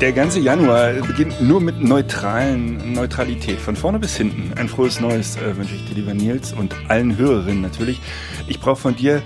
[0.00, 4.52] Der, ganze Januar beginnt nur mit neutralen Neutralität, von vorne bis hinten.
[4.56, 8.00] Ein frohes Neues äh, wünsche ich dir, lieber Nils, und allen Hörerinnen natürlich.
[8.46, 9.22] Ich brauche von dir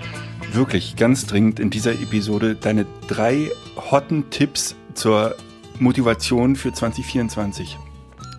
[0.51, 3.51] wirklich ganz dringend in dieser Episode deine drei
[3.91, 5.35] hotten Tipps zur
[5.79, 7.77] Motivation für 2024.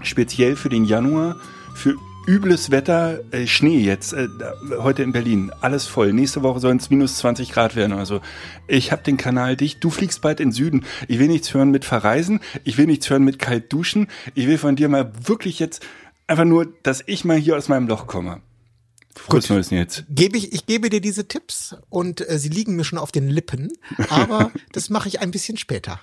[0.03, 1.37] Speziell für den Januar,
[1.75, 1.95] für
[2.27, 4.29] übles Wetter, äh, Schnee jetzt, äh,
[4.79, 6.13] heute in Berlin, alles voll.
[6.13, 7.93] Nächste Woche sollen es minus 20 Grad werden.
[7.93, 8.21] Also
[8.67, 9.83] ich habe den Kanal dicht.
[9.83, 10.85] Du fliegst bald in Süden.
[11.09, 12.41] Ich will nichts hören mit Verreisen.
[12.65, 14.09] Ich will nichts hören mit kalt duschen.
[14.35, 15.85] Ich will von dir mal wirklich jetzt
[16.27, 18.41] einfach nur, dass ich mal hier aus meinem Loch komme.
[19.17, 20.05] Frohes Neues jetzt.
[20.09, 23.29] Gebe ich, ich gebe dir diese Tipps und äh, sie liegen mir schon auf den
[23.29, 23.73] Lippen,
[24.09, 26.01] aber das mache ich ein bisschen später.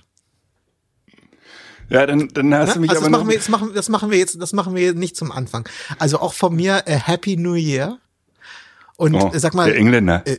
[1.91, 2.73] Ja, dann, dann hast Ne?
[2.75, 4.75] du mich also aber das machen wir jetzt machen das machen wir jetzt das machen
[4.75, 5.67] wir nicht zum Anfang.
[5.99, 7.99] Also auch von mir äh, Happy New Year.
[8.95, 10.23] Und oh, äh, sag mal, der Engländer.
[10.25, 10.37] äh,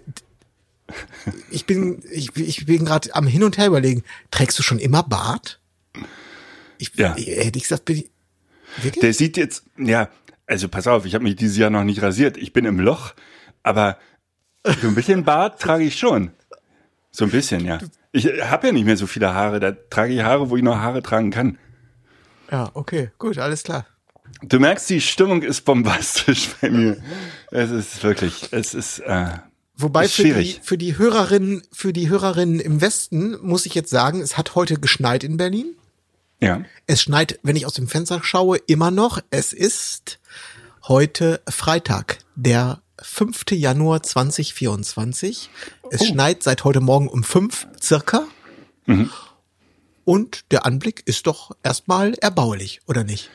[1.50, 4.02] ich bin ich, ich bin gerade am hin und her überlegen.
[4.30, 5.60] Trägst du schon immer Bart?
[6.78, 7.14] Ich, Ja.
[7.14, 8.10] hätte ich gesagt, bin ich,
[8.82, 9.00] wirklich?
[9.00, 10.08] Der sieht jetzt, ja,
[10.46, 12.36] also pass auf, ich habe mich dieses Jahr noch nicht rasiert.
[12.36, 13.14] Ich bin im Loch,
[13.62, 13.98] aber
[14.80, 16.30] so ein bisschen Bart trage ich schon.
[17.10, 17.78] So ein bisschen, ja.
[18.12, 19.58] Ich habe ja nicht mehr so viele Haare.
[19.60, 21.58] Da trage ich Haare, wo ich noch Haare tragen kann.
[22.50, 23.86] ja, okay, gut, alles klar.
[24.42, 27.02] Du merkst, die Stimmung ist bombastisch bei mir.
[27.50, 29.26] Es ist wirklich, es ist, äh,
[29.76, 30.60] Wobei Ist für die, schwierig.
[30.62, 34.78] für die Hörerinnen, für die Hörerinnen im Westen muss ich jetzt sagen, es hat heute
[34.78, 35.74] geschneit in Berlin.
[36.40, 36.60] ja.
[36.86, 39.20] Es schneit, wenn ich aus dem Fenster schaue, immer noch.
[39.30, 40.18] Es ist
[40.88, 43.44] heute Freitag, der 5.
[43.52, 45.50] Januar 2024.
[45.90, 48.24] Es schneit seit heute Morgen um fünf circa.
[50.04, 53.30] Und der Anblick ist doch erstmal erbaulich, oder nicht?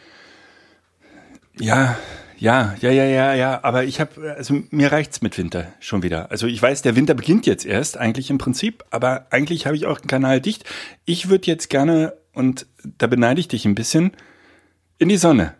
[1.59, 1.97] Ja,
[2.37, 6.29] ja, ja, ja, ja, ja, aber ich habe, also mir reicht's mit Winter schon wieder.
[6.29, 9.87] Also ich weiß, der Winter beginnt jetzt erst, eigentlich im Prinzip, aber eigentlich habe ich
[9.87, 10.63] auch den Kanal dicht.
[11.05, 14.11] Ich würde jetzt gerne, und da beneide ich dich ein bisschen,
[14.99, 15.55] in die Sonne.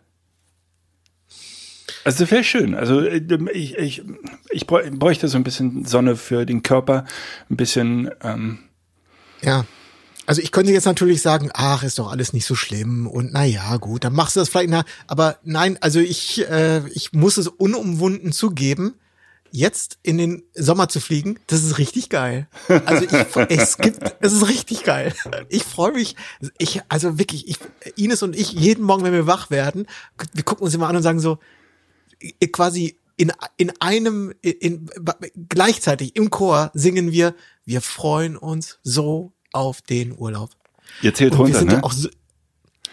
[2.08, 2.74] Also das wäre schön.
[2.74, 3.22] Also äh,
[3.54, 4.02] ich, ich,
[4.50, 7.04] ich bräu- bräuchte so ein bisschen Sonne für den Körper,
[7.50, 8.60] ein bisschen, ähm,
[9.42, 9.66] Ja.
[10.26, 13.44] Also ich könnte jetzt natürlich sagen, ach, ist doch alles nicht so schlimm und na
[13.46, 17.38] ja, gut, dann machst du das vielleicht, na, aber nein, also ich, äh, ich muss
[17.38, 18.96] es unumwunden zugeben,
[19.52, 22.48] jetzt in den Sommer zu fliegen, das ist richtig geil.
[22.86, 23.12] Also ich,
[23.58, 25.14] es gibt, es ist richtig geil.
[25.50, 26.16] Ich freue mich,
[26.58, 27.58] ich, also wirklich, ich,
[27.96, 29.88] Ines und ich, jeden Morgen, wenn wir wach werden,
[30.34, 31.40] wir gucken uns immer an und sagen so,
[32.52, 34.90] quasi in, in einem, in, in,
[35.50, 37.34] gleichzeitig im Chor singen wir,
[37.66, 40.52] wir freuen uns so auf den Urlaub.
[41.02, 41.74] ihr zählt Und wir runter, sind ne?
[41.76, 42.10] ja auch so,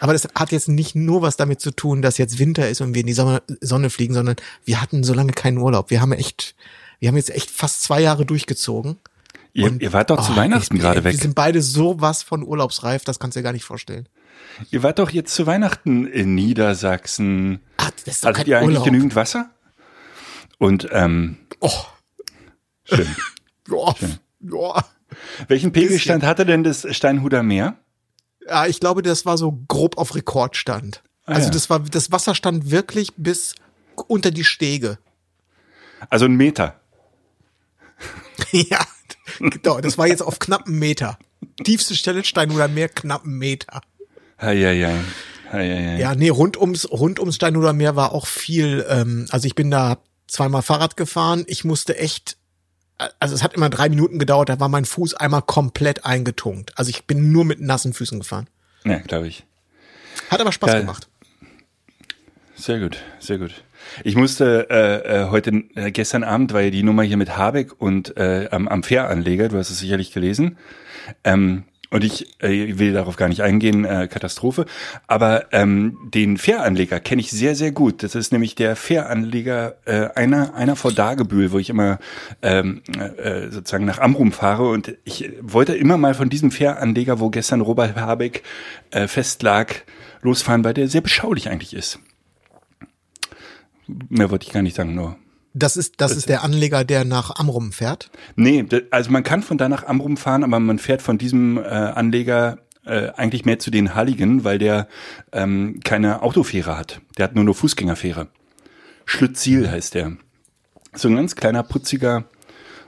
[0.00, 2.94] aber das hat jetzt nicht nur was damit zu tun, dass jetzt Winter ist und
[2.94, 5.90] wir in die Sonne, Sonne fliegen, sondern wir hatten so lange keinen Urlaub.
[5.90, 6.54] Wir haben echt,
[7.00, 8.96] wir haben jetzt echt fast zwei Jahre durchgezogen.
[9.52, 11.20] ihr, Und- ihr wart doch zu Oh, Weihnachten ich- gerade Wir weg.
[11.20, 14.08] sind beide so was von urlaubsreif, das kannst du dir gar nicht vorstellen.
[14.70, 17.60] Ihr wart doch jetzt zu Weihnachten in Niedersachsen.
[17.76, 18.84] Ah, das ist doch Hattet ihr eigentlich Urlaub.
[18.84, 19.50] genügend Wasser?
[20.58, 21.86] Und ähm, Oh,
[22.84, 23.08] schön.
[23.70, 23.94] ja,
[24.40, 24.84] ja.
[25.48, 27.78] Welchen Pegelstand hatte denn das Steinhuder Meer?
[28.46, 31.02] Ja, ich glaube, das war so grob auf Rekordstand.
[31.24, 31.52] Ah, also ja.
[31.52, 33.54] das war, das Wasser stand wirklich bis
[34.08, 34.98] unter die Stege.
[36.10, 36.80] Also ein Meter.
[38.50, 38.84] ja,
[39.38, 41.18] genau, das war jetzt auf knappen Meter.
[41.62, 43.80] Tiefste Stelle Steinhuder Meer, knappen Meter.
[44.38, 45.00] Eieiei.
[45.50, 45.98] Eieiei.
[45.98, 49.70] Ja, nee, rund ums, rund ums Steinhuder Meer war auch viel, ähm, also ich bin
[49.70, 52.36] da zweimal Fahrrad gefahren, ich musste echt,
[53.20, 56.72] also es hat immer drei Minuten gedauert, da war mein Fuß einmal komplett eingetunkt.
[56.76, 58.48] Also ich bin nur mit nassen Füßen gefahren.
[58.84, 59.44] Ja, glaube ich.
[60.30, 60.80] Hat aber Spaß Geil.
[60.80, 61.08] gemacht.
[62.56, 63.64] Sehr gut, sehr gut.
[64.04, 67.80] Ich musste äh, äh, heute, äh, gestern Abend war ja die Nummer hier mit Habeck
[67.80, 70.56] und äh, am, am Fähranleger, du hast es sicherlich gelesen.
[71.22, 71.64] Ähm,
[71.94, 74.66] und ich äh, will darauf gar nicht eingehen, äh, Katastrophe.
[75.06, 78.02] Aber ähm, den Fähranleger kenne ich sehr, sehr gut.
[78.02, 82.00] Das ist nämlich der Fähranleger äh, einer, einer vor Dagebühl, wo ich immer
[82.42, 84.70] ähm, äh, sozusagen nach Amrum fahre.
[84.70, 88.42] Und ich wollte immer mal von diesem Fähranleger, wo gestern Robert Habeck
[88.90, 89.84] äh, festlag,
[90.20, 92.00] losfahren, weil der sehr beschaulich eigentlich ist.
[93.86, 95.16] Mehr wollte ich gar nicht sagen, nur.
[95.56, 98.10] Das ist, das ist der Anleger, der nach Amrum fährt.
[98.34, 101.62] Nee, also man kann von da nach Amrum fahren, aber man fährt von diesem äh,
[101.62, 104.88] Anleger äh, eigentlich mehr zu den Halligen, weil der
[105.32, 107.00] ähm, keine Autofähre hat.
[107.16, 108.26] Der hat nur eine Fußgängerfähre.
[109.04, 110.16] Schlütziel heißt der.
[110.92, 112.24] So ein ganz kleiner, putziger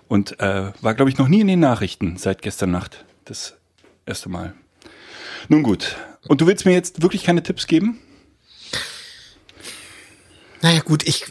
[0.09, 3.05] und äh, war, glaube ich, noch nie in den Nachrichten seit gestern Nacht.
[3.25, 3.55] Das
[4.07, 4.55] erste Mal.
[5.49, 5.97] Nun gut.
[6.29, 8.01] Und du willst mir jetzt wirklich keine Tipps geben?
[10.63, 11.27] Naja, gut, ich,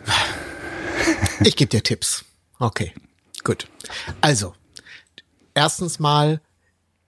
[1.44, 2.26] ich gebe dir Tipps.
[2.60, 2.94] Okay,
[3.44, 3.68] gut.
[4.22, 4.54] Also,
[5.54, 6.42] erstens mal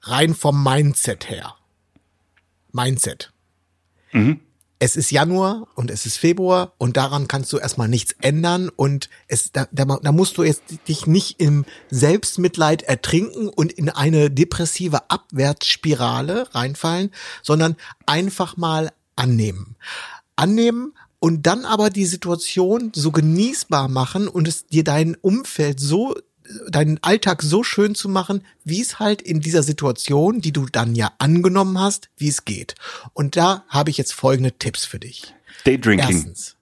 [0.01, 1.55] rein vom Mindset her.
[2.71, 3.31] Mindset.
[4.11, 4.41] Mhm.
[4.79, 9.09] Es ist Januar und es ist Februar und daran kannst du erstmal nichts ändern und
[9.27, 14.29] es, da, da, da musst du jetzt dich nicht im Selbstmitleid ertrinken und in eine
[14.29, 17.75] depressive Abwärtsspirale reinfallen, sondern
[18.05, 19.77] einfach mal annehmen.
[20.35, 26.15] Annehmen und dann aber die Situation so genießbar machen und es dir dein Umfeld so
[26.69, 30.95] deinen Alltag so schön zu machen, wie es halt in dieser Situation, die du dann
[30.95, 32.75] ja angenommen hast, wie es geht.
[33.13, 35.33] Und da habe ich jetzt folgende Tipps für dich.
[35.65, 36.15] Daydrinking.
[36.15, 36.55] Erstens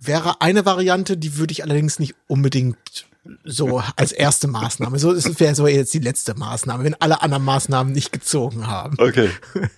[0.00, 3.06] wäre eine Variante, die würde ich allerdings nicht unbedingt
[3.44, 4.98] so als erste Maßnahme.
[4.98, 8.96] So es wäre so jetzt die letzte Maßnahme, wenn alle anderen Maßnahmen nicht gezogen haben.
[8.98, 9.30] Okay.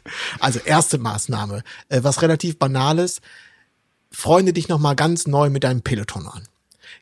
[0.41, 3.21] Also erste Maßnahme, äh, was relativ banales,
[4.11, 6.49] freunde dich noch mal ganz neu mit deinem Peloton an.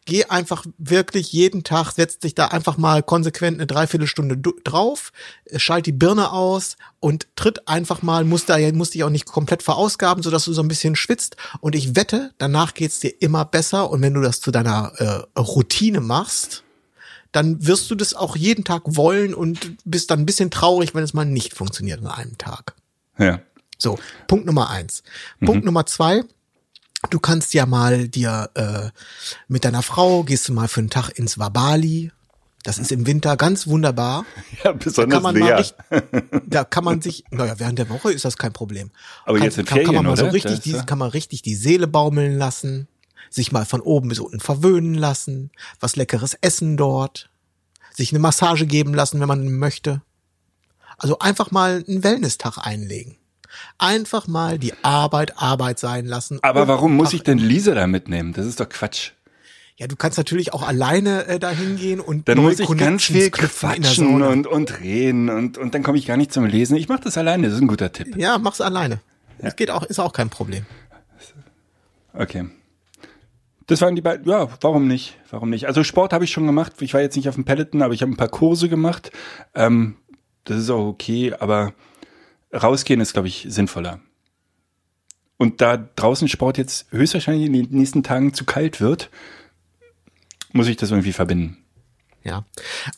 [0.04, 5.12] Geh einfach wirklich jeden Tag, setz dich da einfach mal konsequent eine Dreiviertelstunde drauf,
[5.56, 9.62] schalt die Birne aus und tritt einfach mal, musst da musst dich auch nicht komplett
[9.62, 11.36] verausgaben, sodass du so ein bisschen schwitzt.
[11.60, 13.90] Und ich wette, danach geht's dir immer besser.
[13.90, 16.64] Und wenn du das zu deiner äh, Routine machst,
[17.32, 21.04] dann wirst du das auch jeden Tag wollen und bist dann ein bisschen traurig, wenn
[21.04, 22.74] es mal nicht funktioniert an einem Tag.
[23.18, 23.40] Ja.
[23.76, 25.02] So, Punkt Nummer eins.
[25.44, 26.24] Punkt Nummer zwei.
[27.10, 28.90] Du kannst ja mal dir äh,
[29.46, 32.10] mit deiner Frau gehst du mal für einen Tag ins Wabali.
[32.64, 34.24] Das ist im Winter ganz wunderbar.
[34.64, 35.58] Ja, Da besonders kann man mal wer.
[35.60, 35.76] richtig,
[36.46, 38.90] da kann man sich, naja, während der Woche ist das kein Problem.
[39.24, 40.32] Aber kann, jetzt in kann, kann man Ferien, mal so oder?
[40.32, 42.88] richtig, die, kann man richtig die Seele baumeln lassen,
[43.30, 47.30] sich mal von oben bis unten verwöhnen lassen, was leckeres essen dort,
[47.94, 50.02] sich eine Massage geben lassen, wenn man möchte.
[50.98, 53.16] Also einfach mal einen Wellness-Tag einlegen.
[53.78, 56.38] Einfach mal die Arbeit Arbeit sein lassen.
[56.42, 58.32] Aber warum muss ich denn Lisa da mitnehmen?
[58.32, 59.12] Das ist doch Quatsch.
[59.76, 63.30] Ja, du kannst natürlich auch alleine äh, dahin gehen und Dann muss ich ganz viel
[63.30, 66.76] quatschen und, und reden und, und dann komme ich gar nicht zum Lesen.
[66.76, 68.16] Ich mache das alleine, das ist ein guter Tipp.
[68.16, 68.98] Ja, mach's alleine.
[69.38, 70.66] Das geht auch, ist auch kein Problem.
[72.12, 72.46] Okay.
[73.68, 75.16] Das waren die beiden, ja, warum nicht?
[75.30, 75.66] Warum nicht?
[75.66, 76.72] Also Sport habe ich schon gemacht.
[76.80, 79.12] Ich war jetzt nicht auf dem Peloton, aber ich habe ein paar Kurse gemacht.
[79.54, 79.94] Ähm,
[80.42, 81.72] das ist auch okay, aber
[82.52, 84.00] rausgehen ist, glaube ich, sinnvoller.
[85.36, 89.10] Und da draußen Sport jetzt höchstwahrscheinlich in den nächsten Tagen zu kalt wird,
[90.52, 91.58] muss ich das irgendwie verbinden.
[92.24, 92.44] Ja.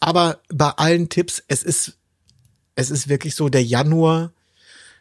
[0.01, 1.99] Aber bei allen Tipps, es ist,
[2.75, 4.33] es ist wirklich so, der Januar,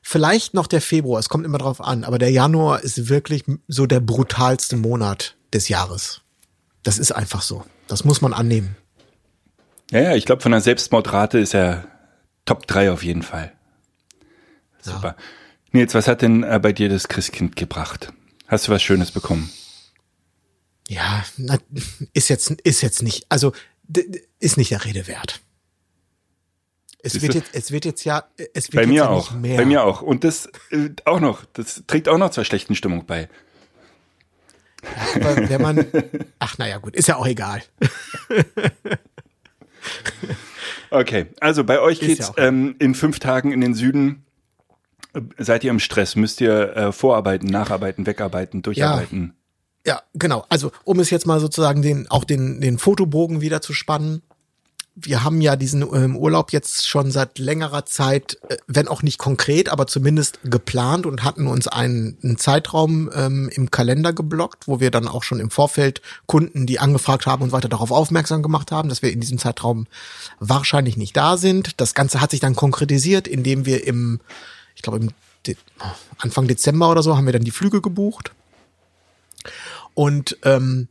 [0.02, 3.86] vielleicht noch der Februar, es kommt immer drauf an, aber der Januar ist wirklich so
[3.86, 6.22] der brutalste Monat des Jahres.
[6.84, 7.66] Das ist einfach so.
[7.88, 8.76] Das muss man annehmen.
[9.92, 11.86] Ja, ja, ich glaube, von der Selbstmordrate ist er
[12.46, 13.52] Top 3 auf jeden Fall.
[14.86, 14.94] Ja.
[14.94, 15.16] Super.
[15.72, 18.12] Nils, was hat denn äh, bei dir das Christkind gebracht?
[18.48, 19.50] Hast du was Schönes bekommen?
[20.88, 21.24] Ja,
[22.14, 23.54] ist jetzt, ist jetzt nicht, also,
[24.40, 25.42] ist nicht der Rede wert.
[27.02, 29.32] Es wird jetzt, es wird jetzt ja, es wird Bei jetzt mir ja auch.
[29.32, 29.58] mehr.
[29.58, 30.02] Bei mir auch.
[30.02, 31.46] Und das äh, auch noch.
[31.54, 33.30] Das trägt auch noch zur schlechten Stimmung bei.
[35.16, 35.86] Aber wenn man,
[36.40, 37.64] ach naja, gut, ist ja auch egal.
[40.92, 44.26] Okay, also bei euch Ist geht's ja ähm, in fünf Tagen in den Süden.
[45.38, 46.16] Seid ihr im Stress?
[46.16, 49.34] Müsst ihr äh, vorarbeiten, nacharbeiten, wegarbeiten, durcharbeiten?
[49.86, 50.46] Ja, genau.
[50.50, 54.22] Also, um es jetzt mal sozusagen den, auch den, den Fotobogen wieder zu spannen.
[55.02, 59.18] Wir haben ja diesen ähm, Urlaub jetzt schon seit längerer Zeit, äh, wenn auch nicht
[59.18, 64.80] konkret, aber zumindest geplant und hatten uns einen, einen Zeitraum ähm, im Kalender geblockt, wo
[64.80, 68.72] wir dann auch schon im Vorfeld Kunden, die angefragt haben und weiter darauf aufmerksam gemacht
[68.72, 69.88] haben, dass wir in diesem Zeitraum
[70.40, 71.80] wahrscheinlich nicht da sind.
[71.80, 74.20] Das Ganze hat sich dann konkretisiert, indem wir im,
[74.80, 75.10] ich glaube im
[75.46, 75.58] De
[76.18, 78.32] Anfang Dezember oder so haben wir dann die Flüge gebucht.
[79.94, 80.88] Und ähm,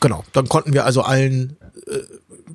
[0.00, 2.00] genau, dann konnten wir also allen äh,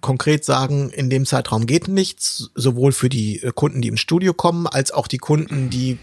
[0.02, 4.34] konkret sagen, in dem Zeitraum geht nichts, sowohl für die äh, Kunden, die ins Studio
[4.34, 5.98] kommen, als auch die Kunden, die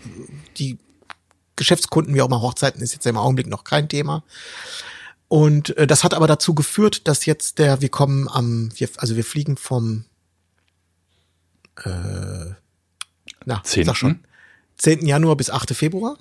[0.57, 0.79] die
[1.55, 4.25] Geschäftskunden, wie auch immer Hochzeiten ist jetzt im Augenblick noch kein Thema.
[5.29, 9.15] Und äh, das hat aber dazu geführt, dass jetzt der, wir kommen am, wir, also
[9.15, 10.05] wir fliegen vom
[11.85, 12.55] äh,
[13.45, 13.87] na, Zehnten?
[13.87, 14.25] sag schon,
[14.79, 15.07] 10.
[15.07, 15.75] Januar bis 8.
[15.75, 16.17] Februar.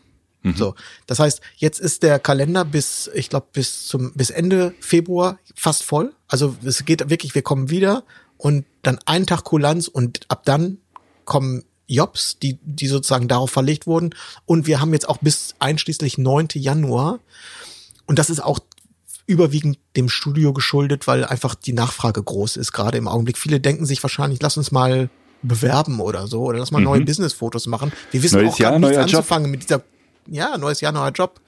[0.56, 0.76] So,
[1.08, 5.84] das heißt, jetzt ist der Kalender bis, ich glaube, bis zum bis Ende Februar fast
[5.84, 6.14] voll.
[6.28, 8.04] Also es geht wirklich, wir kommen wieder
[8.38, 10.80] und dann einen Tag Kulanz und ab dann
[11.24, 14.14] kommen Jobs, die, die sozusagen darauf verlegt wurden.
[14.46, 16.50] Und wir haben jetzt auch bis einschließlich 9.
[16.56, 17.20] Januar.
[18.06, 18.60] Und das ist auch
[19.26, 23.38] überwiegend dem Studio geschuldet, weil einfach die Nachfrage groß ist, gerade im Augenblick.
[23.38, 25.10] Viele denken sich wahrscheinlich, lass uns mal
[25.44, 26.86] bewerben oder so, oder lass mal Mhm.
[26.86, 27.92] neue Business-Fotos machen.
[28.12, 29.16] Wir wissen Neues auch Jahr, nichts neuer Job.
[29.20, 29.84] anzufangen mit dieser,
[30.28, 31.40] ja, neues Jahr, neuer Job.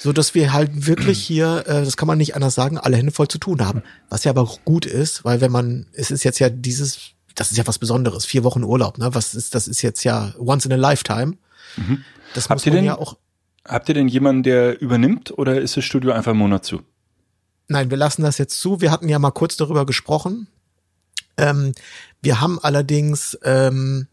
[0.00, 3.10] So dass wir halt wirklich hier, äh, das kann man nicht anders sagen, alle Hände
[3.12, 3.82] voll zu tun haben.
[4.08, 6.98] Was ja aber auch gut ist, weil wenn man, es ist jetzt ja dieses,
[7.34, 9.12] das ist ja was Besonderes, vier Wochen Urlaub, ne?
[9.14, 11.36] Was ist, das ist jetzt ja once in a lifetime.
[11.76, 12.04] Das Mhm.
[12.34, 13.16] Habt muss ihr man denn- ja auch,
[13.66, 16.80] Habt ihr denn jemanden, der übernimmt oder ist das Studio einfach einen Monat zu?
[17.66, 18.80] Nein, wir lassen das jetzt zu.
[18.80, 20.46] Wir hatten ja mal kurz darüber gesprochen.
[21.38, 21.72] Ähm,
[22.20, 24.08] wir haben allerdings, ähm,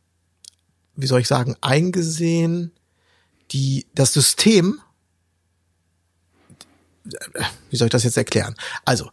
[0.96, 2.72] wie soll ich sagen, eingesehen,
[3.52, 4.80] die das System.
[7.70, 8.56] Wie soll ich das jetzt erklären?
[8.86, 9.12] Also,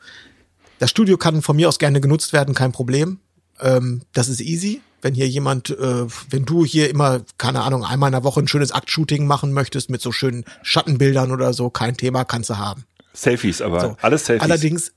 [0.78, 3.20] das Studio kann von mir aus gerne genutzt werden, kein Problem.
[3.60, 4.80] Ähm, das ist easy.
[5.00, 8.48] Wenn hier jemand, äh, wenn du hier immer, keine Ahnung, einmal in der Woche ein
[8.48, 12.84] schönes Aktshooting machen möchtest mit so schönen Schattenbildern oder so, kein Thema, kannst du haben.
[13.12, 13.96] Selfies, aber So.
[14.00, 14.42] alles Selfies.
[14.44, 14.92] Allerdings,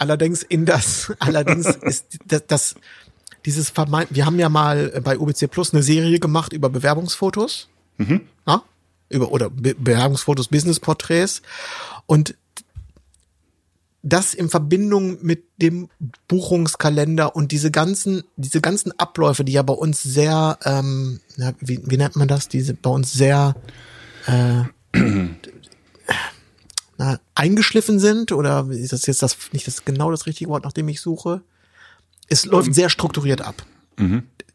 [0.00, 2.74] allerdings in das, allerdings ist das, das
[3.46, 7.68] dieses vermeint, wir haben ja mal bei UBC Plus eine Serie gemacht über Bewerbungsfotos,
[8.46, 8.62] ja?
[9.08, 11.42] über oder Be Bewerbungsfotos, Business-Porträts
[12.06, 12.34] und
[14.02, 15.88] das in Verbindung mit dem
[16.26, 21.80] Buchungskalender und diese ganzen, diese ganzen Abläufe, die ja bei uns sehr, ähm, na, wie,
[21.84, 22.48] wie nennt man das?
[22.48, 23.54] Diese bei uns sehr
[24.26, 24.64] äh,
[27.00, 30.72] na, eingeschliffen sind oder ist das jetzt das nicht das genau das richtige Wort, nach
[30.74, 31.40] dem ich suche?
[32.28, 33.64] Es läuft sehr strukturiert ab.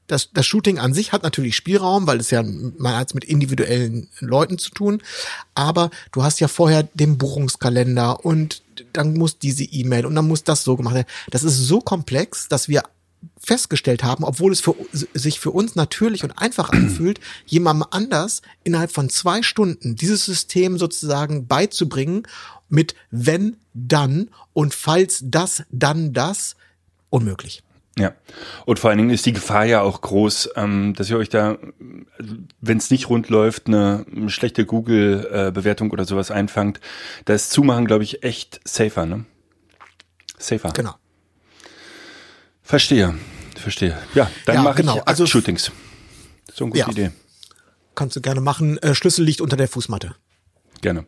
[0.06, 3.26] Das, das Shooting an sich hat natürlich Spielraum, weil es ja man hat es mit
[3.26, 5.02] individuellen Leuten zu tun,
[5.56, 8.62] aber du hast ja vorher den Buchungskalender und
[8.94, 11.08] dann muss diese E-Mail und dann muss das so gemacht werden.
[11.32, 12.84] Das ist so komplex, dass wir
[13.38, 18.92] festgestellt haben, obwohl es für, sich für uns natürlich und einfach anfühlt, jemandem anders innerhalb
[18.92, 22.24] von zwei Stunden dieses System sozusagen beizubringen
[22.70, 26.56] mit wenn, dann und falls das, dann das,
[27.10, 27.62] unmöglich.
[27.98, 28.14] Ja.
[28.66, 31.58] Und vor allen Dingen ist die Gefahr ja auch groß, ähm, dass ihr euch da,
[32.60, 36.82] wenn es nicht rund läuft, eine schlechte Google-Bewertung oder sowas einfangt.
[37.24, 39.26] Da ist Zumachen, glaube ich, echt safer, ne?
[40.38, 40.72] Safer.
[40.74, 40.96] Genau.
[42.66, 43.14] Verstehe.
[43.56, 43.98] Verstehe.
[44.16, 44.98] Ja, dann Ja, mache genau.
[44.98, 45.72] ich Also- Shootings.
[46.54, 46.90] So eine gute Ja.
[46.90, 47.12] Idee.
[47.96, 48.78] Kannst du gerne machen.
[48.80, 50.16] Äh, Schlüssel liegt unter der Fußmatte.
[50.82, 51.06] Gerne.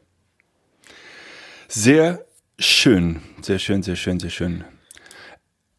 [1.67, 2.25] Sehr
[2.59, 3.21] schön.
[3.41, 4.63] Sehr schön, sehr schön, sehr schön.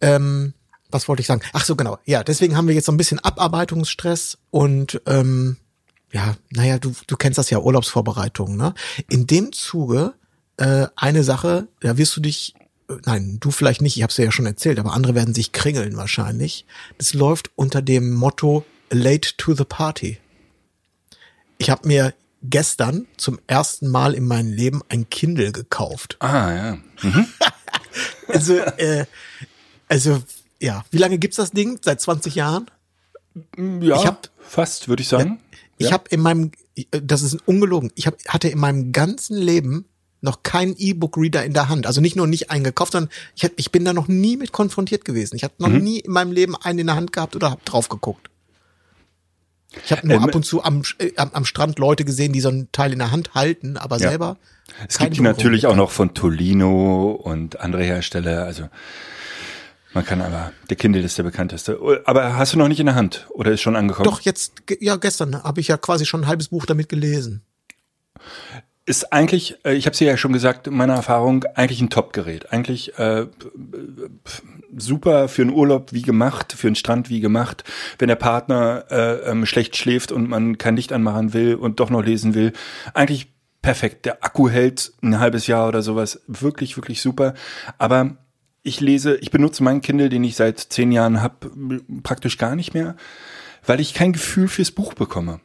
[0.01, 0.53] Ähm,
[0.91, 1.43] was wollte ich sagen?
[1.53, 1.99] Ach so, genau.
[2.05, 5.57] Ja, deswegen haben wir jetzt so ein bisschen Abarbeitungsstress und ähm,
[6.13, 8.75] ja, naja, du, du kennst das ja, Urlaubsvorbereitungen, ne?
[9.09, 10.15] In dem Zuge
[10.57, 12.55] äh, eine Sache, da wirst du dich,
[13.05, 15.53] nein, du vielleicht nicht, ich habe es dir ja schon erzählt, aber andere werden sich
[15.53, 16.65] kringeln wahrscheinlich.
[16.99, 20.19] Das läuft unter dem Motto Late to the Party.
[21.59, 26.17] Ich habe mir gestern zum ersten Mal in meinem Leben ein Kindle gekauft.
[26.21, 26.79] Ah, ja.
[28.29, 29.07] Also, äh,
[29.89, 30.23] also,
[30.61, 31.79] ja, wie lange gibt's das Ding?
[31.83, 32.71] Seit 20 Jahren?
[33.57, 35.41] Ja, Ich hab- fast, würde ich sagen.
[35.79, 35.93] Ich Ja.
[35.93, 36.53] habe in meinem,
[36.91, 39.87] das ist ungelogen, ich hab, hatte in meinem ganzen Leben
[40.21, 41.87] noch keinen E-Book-Reader in der Hand.
[41.87, 45.05] Also nicht nur nicht eingekauft, sondern ich, hab, ich bin da noch nie mit konfrontiert
[45.05, 45.37] gewesen.
[45.37, 45.79] Ich habe noch Mhm.
[45.85, 48.29] nie in meinem Leben einen in der Hand gehabt oder hab drauf geguckt.
[49.85, 52.49] Ich habe nur Ähm, ab und zu am, äh, am, Strand Leute gesehen, die so
[52.49, 54.09] ein Teil in der Hand halten, aber Ja.
[54.11, 54.37] selber.
[54.89, 58.45] Es gibt die natürlich auch noch von Tolino und andere Hersteller.
[58.45, 58.69] Also
[59.95, 61.79] man kann aber, der Kindle ist der bekannteste.
[62.07, 64.05] Aber hast du noch nicht in der Hand oder ist schon angekommen?
[64.11, 67.43] Doch, jetzt, ja, gestern habe ich ja quasi schon ein halbes Buch damit gelesen.
[68.89, 72.55] Ist eigentlich, äh, ich habe es ja schon gesagt, in meiner Erfahrung, eigentlich ein Top-Gerät.
[72.55, 73.27] Eigentlich äh,
[74.75, 77.65] super für einen Urlaub wie gemacht, für einen Strand wie gemacht.
[77.99, 81.91] Wenn der Partner äh, ähm, schlecht schläft und man kein Licht anmachen will und doch
[81.91, 82.55] noch lesen will,
[82.95, 83.31] eigentlich
[83.61, 84.07] perfekt.
[84.07, 86.23] Der Akku hält ein halbes Jahr oder sowas.
[86.27, 87.35] Wirklich, wirklich super.
[87.77, 88.17] Aber
[88.63, 92.73] ich lese, ich benutze meinen Kindle, den ich seit zehn Jahren habe, praktisch gar nicht
[92.73, 92.97] mehr,
[93.67, 95.41] weil ich kein Gefühl fürs Buch bekomme.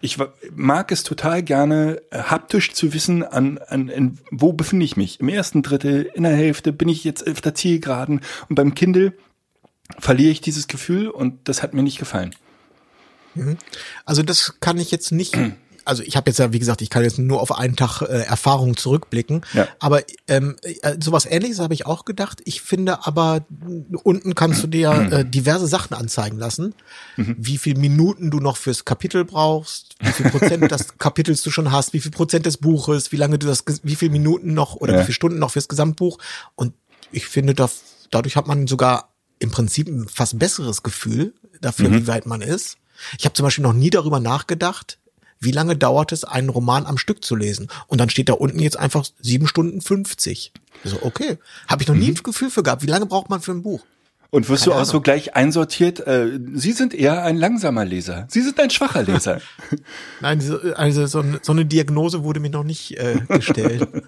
[0.00, 0.18] Ich
[0.54, 5.20] mag es total gerne, äh, haptisch zu wissen, an, an, an wo befinde ich mich.
[5.20, 8.20] Im ersten Drittel, in der Hälfte, bin ich jetzt auf der Zielgeraden.
[8.48, 9.12] Und beim Kindle
[9.98, 12.34] verliere ich dieses Gefühl und das hat mir nicht gefallen.
[14.04, 15.36] Also das kann ich jetzt nicht.
[15.88, 18.22] Also ich habe jetzt ja, wie gesagt, ich kann jetzt nur auf einen Tag äh,
[18.22, 19.40] Erfahrung zurückblicken.
[19.54, 19.66] Ja.
[19.80, 22.40] Aber ähm, äh, sowas Ähnliches habe ich auch gedacht.
[22.44, 23.44] Ich finde aber
[24.04, 26.74] unten kannst du dir äh, diverse Sachen anzeigen lassen,
[27.16, 31.72] wie viel Minuten du noch fürs Kapitel brauchst, wie viel Prozent des Kapitels du schon
[31.72, 34.92] hast, wie viel Prozent des Buches, wie lange du das, wie viel Minuten noch oder
[34.94, 35.00] Ja.
[35.00, 36.18] wie viele Stunden noch fürs Gesamtbuch.
[36.54, 36.74] Und
[37.10, 37.70] ich finde, da,
[38.10, 42.76] dadurch hat man sogar im Prinzip ein fast besseres Gefühl dafür, wie weit man ist.
[43.18, 44.98] Ich habe zum Beispiel noch nie darüber nachgedacht,
[45.40, 47.68] wie lange dauert es, einen Roman am Stück zu lesen.
[47.86, 50.52] Und dann steht da unten jetzt einfach sieben Stunden 50.
[50.84, 51.38] So, okay.
[51.68, 52.82] Habe ich noch nie ein Gefühl für gehabt.
[52.82, 53.84] Wie lange braucht man für ein Buch?
[54.30, 55.02] Und wirst Keine du auch so Ahnung.
[55.04, 58.26] gleich einsortiert, äh, Sie sind eher ein langsamer Leser.
[58.30, 59.40] Sie sind ein schwacher Leser.
[60.20, 63.88] Nein, so- also so, eine- so eine Diagnose wurde mir noch nicht äh, gestellt.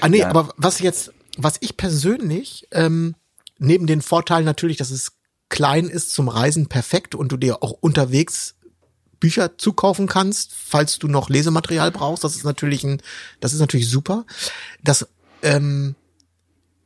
[0.00, 0.28] ah nee, Ja.
[0.30, 3.14] aber was jetzt, was ich persönlich, ähm,
[3.58, 5.12] neben den Vorteilen natürlich, dass es
[5.48, 8.55] klein ist zum Reisen perfekt und du dir auch unterwegs
[9.20, 13.02] Bücher zukaufen kannst, falls du noch Lesematerial brauchst, das ist natürlich ein,
[13.40, 14.24] das ist natürlich super.
[14.82, 15.06] Das
[15.42, 15.94] ähm,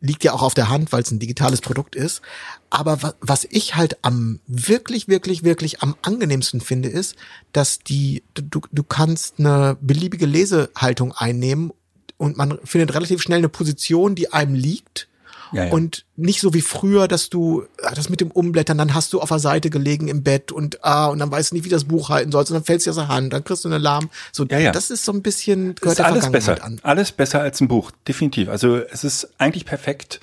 [0.00, 2.22] liegt ja auch auf der Hand, weil es ein digitales Produkt ist.
[2.70, 7.16] Aber wa was ich halt am wirklich, wirklich, wirklich am angenehmsten finde, ist,
[7.52, 11.72] dass die, du, du kannst eine beliebige Lesehaltung einnehmen
[12.16, 15.08] und man findet relativ schnell eine Position, die einem liegt.
[15.52, 15.72] Ja, ja.
[15.72, 19.20] Und nicht so wie früher, dass du ah, das mit dem Umblättern, dann hast du
[19.20, 21.84] auf der Seite gelegen im Bett und ah, und dann weißt du nicht, wie das
[21.84, 24.10] Buch halten sollst, und dann fällst du aus der Hand, dann kriegst du einen Alarm.
[24.32, 24.72] So, Ja, ja.
[24.72, 26.62] das ist so ein bisschen, gehört ist alles besser.
[26.62, 26.78] an.
[26.82, 28.48] Alles besser als ein Buch, definitiv.
[28.48, 30.20] Also es ist eigentlich perfekt.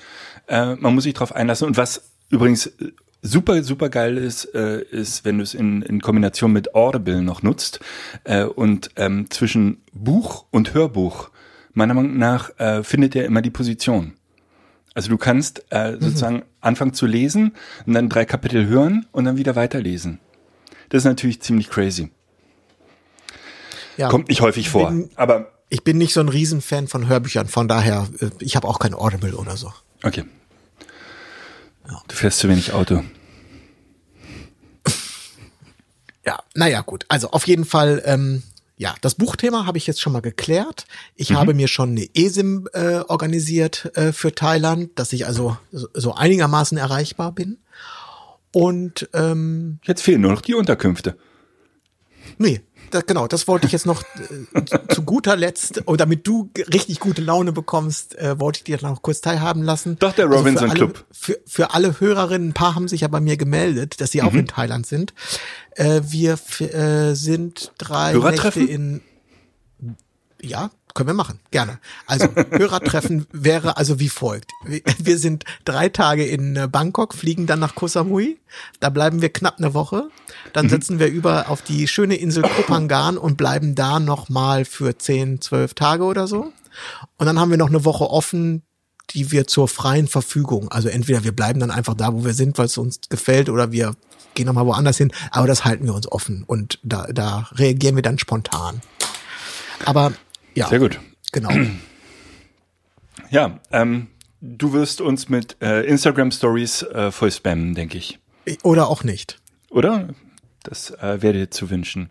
[0.48, 1.66] Äh, man muss sich drauf einlassen.
[1.66, 2.70] Und was übrigens
[3.22, 7.42] super, super geil ist, äh, ist, wenn du es in, in Kombination mit Audible noch
[7.42, 7.80] nutzt
[8.24, 11.30] äh, und ähm, zwischen Buch und Hörbuch,
[11.74, 14.14] meiner Meinung nach, äh, findet er immer die Position.
[14.98, 17.54] Also du kannst äh, sozusagen anfangen zu lesen
[17.86, 20.18] und dann drei Kapitel hören und dann wieder weiterlesen.
[20.88, 22.10] Das ist natürlich ziemlich crazy.
[23.96, 24.08] Ja.
[24.08, 27.68] Kommt nicht häufig vor, Bin- aber Ich bin nicht so ein Riesenfan von Hörbüchern, von
[27.68, 29.72] daher, äh, ich habe auch kein Audible oder so.
[30.02, 30.24] Okay.
[32.08, 33.04] Du fährst zu wenig Auto.
[36.26, 37.04] Ja, naja, gut.
[37.08, 38.42] Also auf jeden Fall, ähm,
[38.78, 40.86] ja, das Buchthema habe ich jetzt schon mal geklärt.
[41.16, 45.88] Ich habe mir schon eine eSIM äh, organisiert äh, für Thailand, dass ich also so,
[45.94, 47.58] so einigermaßen erreichbar bin.
[48.52, 51.18] Und ähm, Jetzt fehlen nur noch die Unterkünfte.
[52.38, 54.64] nee, da, genau, das wollte ich jetzt noch äh,
[54.94, 59.02] zu, guter Letzt, und damit du richtig gute Laune bekommst, äh, wollte ich dir noch
[59.02, 59.96] kurz teilhaben lassen.
[59.98, 61.04] Doch, der Also für Robinson alle, Club.
[61.10, 64.28] Für, für alle Hörerinnen, ein paar haben sich ja bei mir gemeldet, dass sie Mhm.
[64.28, 65.14] auch in Thailand sind.
[65.76, 69.00] Äh, wir äh, sind drei Nächte in
[70.40, 71.78] ja, können wir machen, gerne.
[72.06, 74.50] Also Hörertreffen wäre also wie folgt.
[74.98, 78.38] Wir- sind drei Tage in äh, Bangkok, fliegen dann nach Koh Samui.
[78.80, 80.10] Da bleiben wir knapp eine Woche.
[80.52, 84.64] Dann setzen wir über auf die schöne Insel Koh Phangan und bleiben da noch mal
[84.64, 86.52] für zehn, zwölf Tage oder so.
[87.16, 88.62] Und dann haben wir noch eine Woche offen,
[89.10, 90.68] die wir zur freien Verfügung.
[90.70, 93.70] Also entweder wir bleiben dann einfach da, wo wir sind, weil es uns gefällt, oder
[93.72, 93.94] wir
[94.34, 95.12] gehen noch mal woanders hin.
[95.30, 98.80] Aber das halten wir uns offen und da, da reagieren wir dann spontan.
[99.84, 100.12] Aber
[100.58, 101.00] ja, Sehr gut.
[101.32, 101.50] genau.
[103.30, 104.06] Ja, ähm,
[104.40, 108.18] du wirst uns mit äh, Instagram Stories äh, voll spammen, denke ich.
[108.62, 109.38] Oder auch nicht.
[109.68, 110.08] Oder?
[110.68, 112.10] Das äh, wäre dir zu wünschen.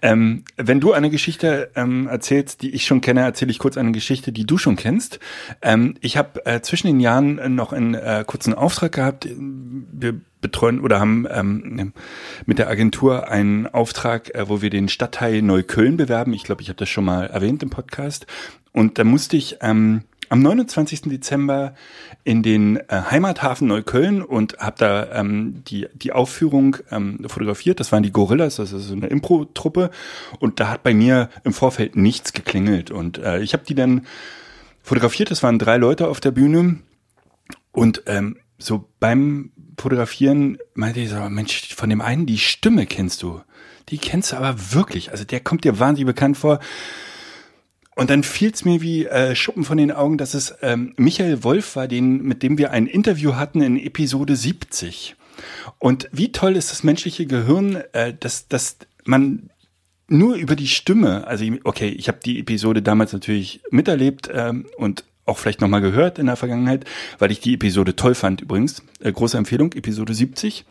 [0.00, 3.92] Ähm, wenn du eine Geschichte ähm, erzählst, die ich schon kenne, erzähle ich kurz eine
[3.92, 5.20] Geschichte, die du schon kennst.
[5.60, 9.28] Ähm, ich habe äh, zwischen den Jahren noch einen äh, kurzen Auftrag gehabt.
[9.30, 11.92] Wir betreuen oder haben ähm,
[12.44, 16.32] mit der Agentur einen Auftrag, äh, wo wir den Stadtteil Neukölln bewerben.
[16.32, 18.26] Ich glaube, ich habe das schon mal erwähnt im Podcast.
[18.72, 21.02] Und da musste ich ähm, am 29.
[21.02, 21.74] Dezember
[22.24, 27.80] in den äh, Heimathafen Neukölln und habe da ähm, die, die Aufführung ähm, fotografiert.
[27.80, 29.90] Das waren die Gorillas, das ist so eine Impro-Truppe.
[30.38, 32.90] Und da hat bei mir im Vorfeld nichts geklingelt.
[32.90, 34.06] Und äh, ich habe die dann
[34.82, 35.30] fotografiert.
[35.30, 36.78] Das waren drei Leute auf der Bühne.
[37.70, 43.22] Und ähm, so beim Fotografieren meinte ich so, Mensch, von dem einen, die Stimme kennst
[43.22, 43.42] du.
[43.90, 45.10] Die kennst du aber wirklich.
[45.10, 46.58] Also der kommt dir wahnsinnig bekannt vor.
[47.94, 51.44] Und dann fiel es mir wie äh, Schuppen von den Augen, dass es ähm, Michael
[51.44, 55.16] Wolf war, den, mit dem wir ein Interview hatten in Episode 70.
[55.78, 59.50] Und wie toll ist das menschliche Gehirn, äh, dass, dass man
[60.08, 65.04] nur über die Stimme, also okay, ich habe die Episode damals natürlich miterlebt ähm, und
[65.24, 66.84] auch vielleicht nochmal gehört in der Vergangenheit,
[67.18, 68.82] weil ich die Episode toll fand übrigens.
[69.00, 70.64] Äh, große Empfehlung, Episode 70.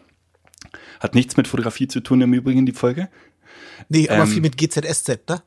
[0.99, 3.09] Hat nichts mit Fotografie zu tun im Übrigen, die Folge.
[3.89, 5.41] Nee, aber Ähm, viel mit GZSZ, ne?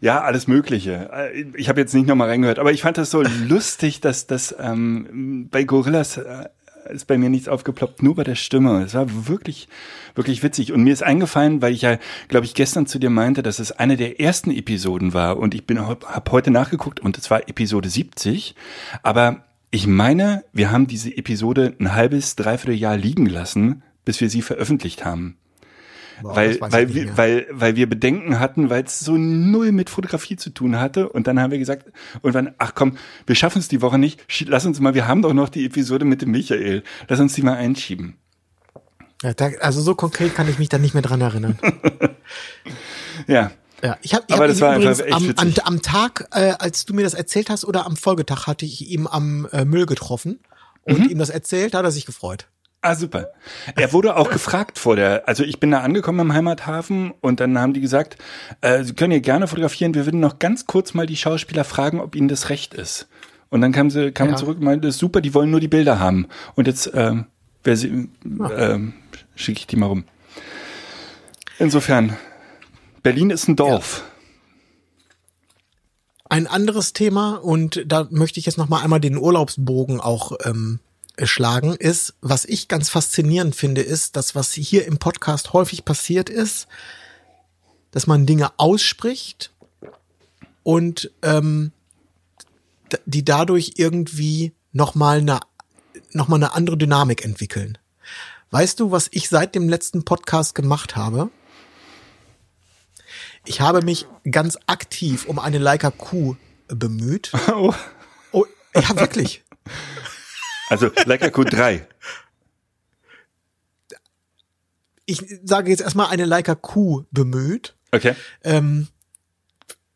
[0.00, 1.10] Ja, alles Mögliche.
[1.54, 5.48] Ich habe jetzt nicht nochmal reingehört, aber ich fand das so lustig, dass das ähm,
[5.50, 6.48] bei Gorillas äh,
[6.88, 8.82] ist bei mir nichts aufgeploppt, nur bei der Stimme.
[8.82, 9.68] Es war wirklich,
[10.14, 10.72] wirklich witzig.
[10.72, 13.72] Und mir ist eingefallen, weil ich ja, glaube ich, gestern zu dir meinte, dass es
[13.72, 15.36] eine der ersten Episoden war.
[15.36, 18.54] Und ich bin habe heute nachgeguckt und es war Episode 70.
[19.02, 24.30] Aber ich meine, wir haben diese Episode ein halbes, dreiviertel Jahr liegen lassen, bis wir
[24.30, 25.36] sie veröffentlicht haben
[26.22, 30.50] weil, weil, wir, weil, weil wir Bedenken hatten, weil es so null mit Fotografie zu
[30.50, 31.08] tun hatte.
[31.08, 31.90] Und dann haben wir gesagt,
[32.22, 34.24] irgendwann, ach komm, wir schaffen es die Woche nicht.
[34.46, 36.82] Lass uns mal, wir haben doch noch die Episode mit dem Michael.
[37.08, 38.16] Lass uns die mal einschieben.
[39.22, 41.58] Ja, da, also so konkret kann ich mich da nicht mehr dran erinnern.
[43.26, 43.50] Ja.
[43.82, 46.84] Ja, ich habe ich Aber hab das einfach echt am, am, am Tag, äh, als
[46.84, 50.40] du mir das erzählt hast, oder am Folgetag hatte ich ihn am äh, Müll getroffen
[50.82, 51.10] und Mhm.
[51.10, 52.48] ihm das erzählt, da hat er sich gefreut.
[52.82, 53.28] Ah, super.
[53.76, 57.58] Er wurde auch gefragt vor der, also ich bin da angekommen im Heimathafen und dann
[57.58, 58.16] haben die gesagt,
[58.62, 62.00] äh, Sie können hier gerne fotografieren, wir würden noch ganz kurz mal die Schauspieler fragen,
[62.00, 63.06] ob ihnen das recht ist.
[63.50, 64.36] Und dann kam sie, kam Ja.
[64.36, 66.26] zurück und meinte, das ist super, die wollen nur die Bilder haben.
[66.54, 67.26] Und jetzt, ähm,
[67.64, 68.08] wer sie,
[68.56, 68.94] ähm,
[69.34, 70.04] schicke ich die mal rum.
[71.58, 72.16] Insofern,
[73.02, 74.04] Berlin ist ein Dorf.
[76.30, 80.78] Ein anderes Thema, und da möchte ich jetzt noch mal einmal den Urlaubsbogen auch ähm,
[81.26, 86.28] schlagen, ist, was ich ganz faszinierend finde, ist, dass was hier im Podcast häufig passiert
[86.28, 86.66] ist,
[87.90, 89.52] dass man Dinge ausspricht
[90.62, 91.72] und ähm,
[93.06, 95.40] die dadurch irgendwie noch mal eine
[96.12, 97.78] noch mal eine andere Dynamik entwickeln.
[98.50, 101.30] Weißt du, was ich seit dem letzten Podcast gemacht habe?
[103.46, 106.36] Ich habe mich ganz aktiv um eine Leica Q
[106.68, 107.32] bemüht.
[107.52, 107.74] Oh.
[108.32, 109.42] Oh, ja, wirklich.
[110.70, 111.82] Also Leica Q3.
[115.06, 117.74] Ich sage jetzt erstmal eine Leica Q bemüht.
[117.90, 118.14] Okay.
[118.44, 118.86] Ähm,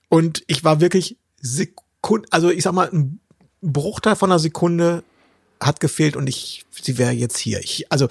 [0.09, 3.21] und ich war wirklich Sekund, also ich sag mal, ein
[3.63, 5.05] Bruchteil von einer Sekunde
[5.61, 7.61] hat gefehlt und ich, sie wäre jetzt hier.
[7.61, 8.09] Ich, also,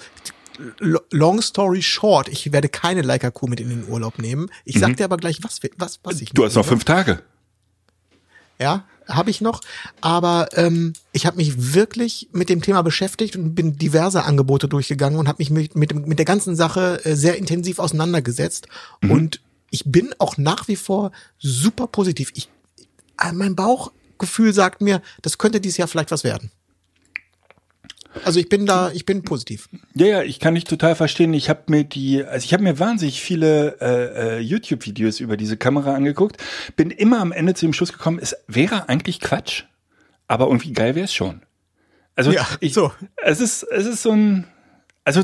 [0.78, 4.50] lo- long story short, ich werde keine Leica Q mit in den Urlaub nehmen.
[4.64, 6.34] Ich sag dir aber gleich, was, was, was ich Mhm.
[6.34, 7.22] Du hast noch fünf Tage.
[8.58, 9.60] Ja, habe ich noch.
[10.00, 15.18] Aber ähm, ich habe mich wirklich mit dem Thema beschäftigt und bin diverse Angebote durchgegangen
[15.18, 18.68] und habe mich mit, mit, mit der ganzen Sache äh, sehr intensiv auseinandergesetzt.
[19.02, 19.40] Und
[19.70, 22.32] ich bin auch nach wie vor super positiv.
[22.34, 22.48] Ich,
[23.20, 26.50] äh, mein Bauchgefühl sagt mir, das könnte dieses Jahr vielleicht was werden.
[28.24, 29.68] Also ich bin da, ich bin positiv.
[29.94, 31.34] Ja, ja, ich kann dich total verstehen.
[31.34, 35.56] Ich habe mir die, also ich habe mir wahnsinnig viele äh, äh, YouTube-Videos über diese
[35.56, 36.36] Kamera angeguckt,
[36.76, 39.64] bin immer am Ende zu dem Schluss gekommen, es wäre eigentlich Quatsch,
[40.28, 41.42] aber irgendwie geil wäre es schon.
[42.16, 42.92] Also Ja, ich, so.
[43.22, 44.46] es ist, es ist so ein,
[45.04, 45.22] also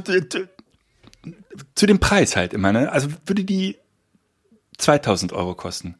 [1.74, 2.90] zu dem Preis halt immer, ne?
[2.90, 3.76] Also würde die
[4.78, 5.94] 2000 Euro kosten,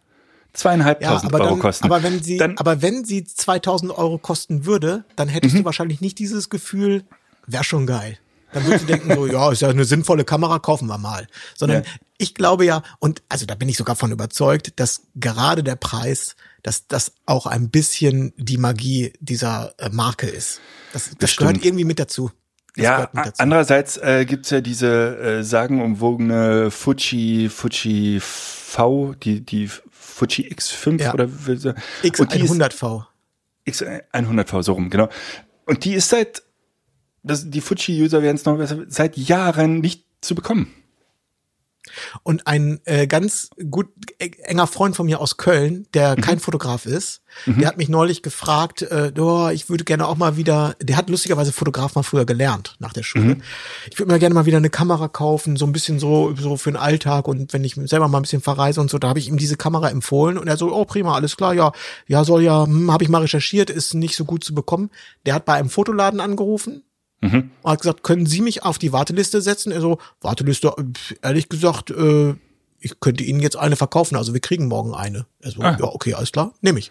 [0.53, 1.85] zweieinhalbtausend aber, Euro dann, kosten.
[1.85, 6.01] aber wenn sie, dann, aber wenn sie 2000 Euro kosten würde, dann hättest du wahrscheinlich
[6.01, 7.05] nicht dieses Gefühl,
[7.47, 8.19] wäre schon geil.
[8.53, 11.27] Dann würdest du denken so, ja, ist ja eine sinnvolle Kamera, kaufen wir mal.
[11.55, 11.91] Sondern Ja.
[12.19, 16.37] ich glaube ja, und also da bin ich sogar von überzeugt, dass gerade der Preis,
[16.63, 20.61] dass das auch ein bisschen die Magie dieser äh, Marke ist.
[20.93, 22.31] Das, das, gehört irgendwie mit dazu.
[22.77, 29.71] Das ja, andererseits äh, gibt's ja diese äh, sagenumwogene Fuji, Fuji V, die, die
[30.21, 31.15] Fuji X5 Ja.
[31.15, 33.07] oder wie so- und die ist X100V.
[33.67, 35.09] X100V, so rum, genau.
[35.67, 36.43] Und die ist seit,
[37.23, 40.73] das, die Fuji-User werden es noch besser, seit Jahren nicht zu bekommen.
[42.23, 43.89] Und ein äh, ganz gut
[44.19, 46.21] äh, enger Freund von mir aus Köln, der Mhm.
[46.21, 50.37] kein Fotograf ist, der hat mich neulich gefragt, äh, oh, ich würde gerne auch mal
[50.37, 53.37] wieder, der hat lustigerweise Fotograf mal früher gelernt nach der Schule.
[53.37, 53.43] Mhm.
[53.91, 56.71] Ich würde mir gerne mal wieder eine Kamera kaufen, so ein bisschen so so für
[56.73, 59.29] den Alltag und wenn ich selber mal ein bisschen verreise und so, da habe ich
[59.29, 61.73] ihm diese Kamera empfohlen und er so, oh prima, alles klar, ja,
[62.09, 64.91] ja soll ja, hm, habe ich mal recherchiert, ist nicht so gut zu bekommen.
[65.25, 66.83] Der hat bei einem Fotoladen angerufen,
[67.23, 69.73] und hat gesagt, können Sie mich auf die Warteliste setzen?
[69.73, 70.75] Er so, Warteliste,
[71.23, 72.35] ehrlich gesagt, äh,
[72.81, 75.27] ich könnte Ihnen jetzt eine verkaufen, also wir kriegen morgen eine.
[75.41, 75.77] Er so, Ah.
[75.79, 76.91] ja, okay, alles klar, nehme ich.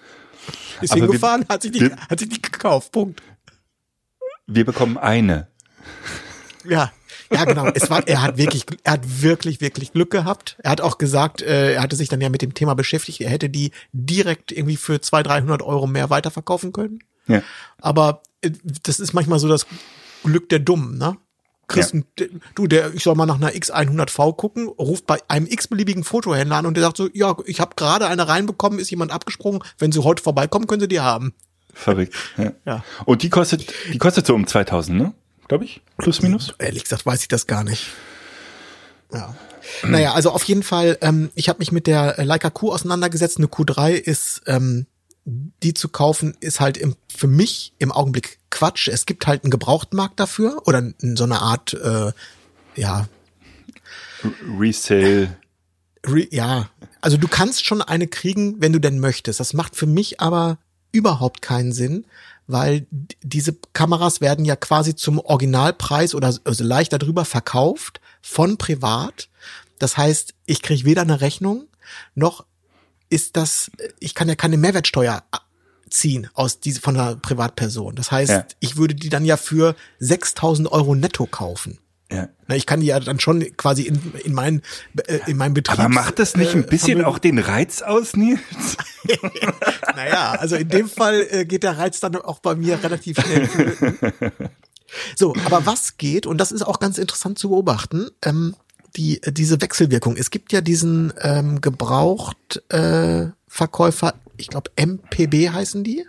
[0.81, 3.21] Ist Aber wir- hingefahren, hat sich, nicht, wir- hat sich nicht gekauft, Punkt.
[4.45, 5.47] Wir bekommen eine.
[6.67, 6.91] Ja,
[7.31, 7.67] ja, genau.
[7.67, 10.57] Es war, er hat wirklich, er hat wirklich, wirklich Glück gehabt.
[10.63, 13.21] Er hat auch gesagt, äh, er hatte sich dann ja mit dem Thema beschäftigt.
[13.21, 16.99] Er hätte die direkt irgendwie für 200, 300 Euro mehr weiterverkaufen können.
[17.27, 17.41] Ja.
[17.79, 18.51] Aber äh,
[18.83, 19.67] das ist manchmal so das
[20.23, 21.17] Glück der Dummen, ne?
[21.67, 21.99] Kriegst Ja.
[21.99, 26.57] ein- du, der, ich soll mal nach einer X100V gucken, ruft bei einem x-beliebigen Fotohändler
[26.57, 29.91] an und der sagt so, ja, ich habe gerade eine reinbekommen, ist jemand abgesprungen, wenn
[29.91, 31.33] Sie heute vorbeikommen, können Sie die haben.
[31.73, 32.15] Verrückt.
[32.37, 32.51] Ja.
[32.65, 32.83] Ja.
[33.05, 35.13] Und die kostet, die kostet so um 2000, ne?
[35.47, 35.81] Glaube ich.
[35.97, 36.53] Plus, minus.
[36.57, 37.87] Ehrlich gesagt weiß ich das gar nicht.
[39.13, 39.35] Ja.
[39.83, 43.37] Naja, also auf jeden Fall, ähm, ich habe mich mit der äh, Leica Q auseinandergesetzt.
[43.37, 44.87] Eine Q3 ist, ähm,
[45.25, 48.87] die zu kaufen, ist halt im, für mich im Augenblick Quatsch.
[48.87, 52.11] Es gibt halt einen Gebrauchtmarkt dafür oder n- so eine Art, äh,
[52.75, 53.07] ja,
[54.57, 55.37] Resale.
[56.05, 56.69] Re ja,
[57.01, 59.39] also du kannst schon eine kriegen, wenn du denn möchtest.
[59.39, 60.57] Das macht für mich aber
[60.91, 62.05] überhaupt keinen Sinn,
[62.47, 62.87] weil
[63.21, 69.29] diese Kameras werden ja quasi zum Originalpreis oder also leicht darüber verkauft von privat.
[69.77, 71.67] Das heißt, ich kriege weder eine Rechnung
[72.15, 72.45] noch
[73.09, 75.23] ist das, ich kann ja keine Mehrwertsteuer
[75.89, 77.95] ziehen aus diese von einer Privatperson.
[77.95, 78.45] Das heißt, Ja.
[78.59, 81.79] ich würde die dann ja für 6.000 Euro netto kaufen.
[82.11, 82.27] Ja.
[82.47, 84.63] Na, ich kann die ja dann schon quasi in, in mein
[85.05, 85.79] äh, in meinem Betrieb.
[85.79, 88.39] Aber macht das nicht ein äh, bisschen Vermögen- auch den Reiz aus, Nils?
[89.95, 93.49] Naja, also in dem Fall äh, geht der Reiz dann auch bei mir relativ schnell.
[95.15, 98.55] So, aber was geht, und das ist auch ganz interessant zu beobachten, ähm,
[98.95, 100.15] die, diese Wechselwirkung.
[100.17, 106.05] Es gibt ja diesen ähm, Gebraucht äh, Verkäufer, ich glaube MPB heißen die.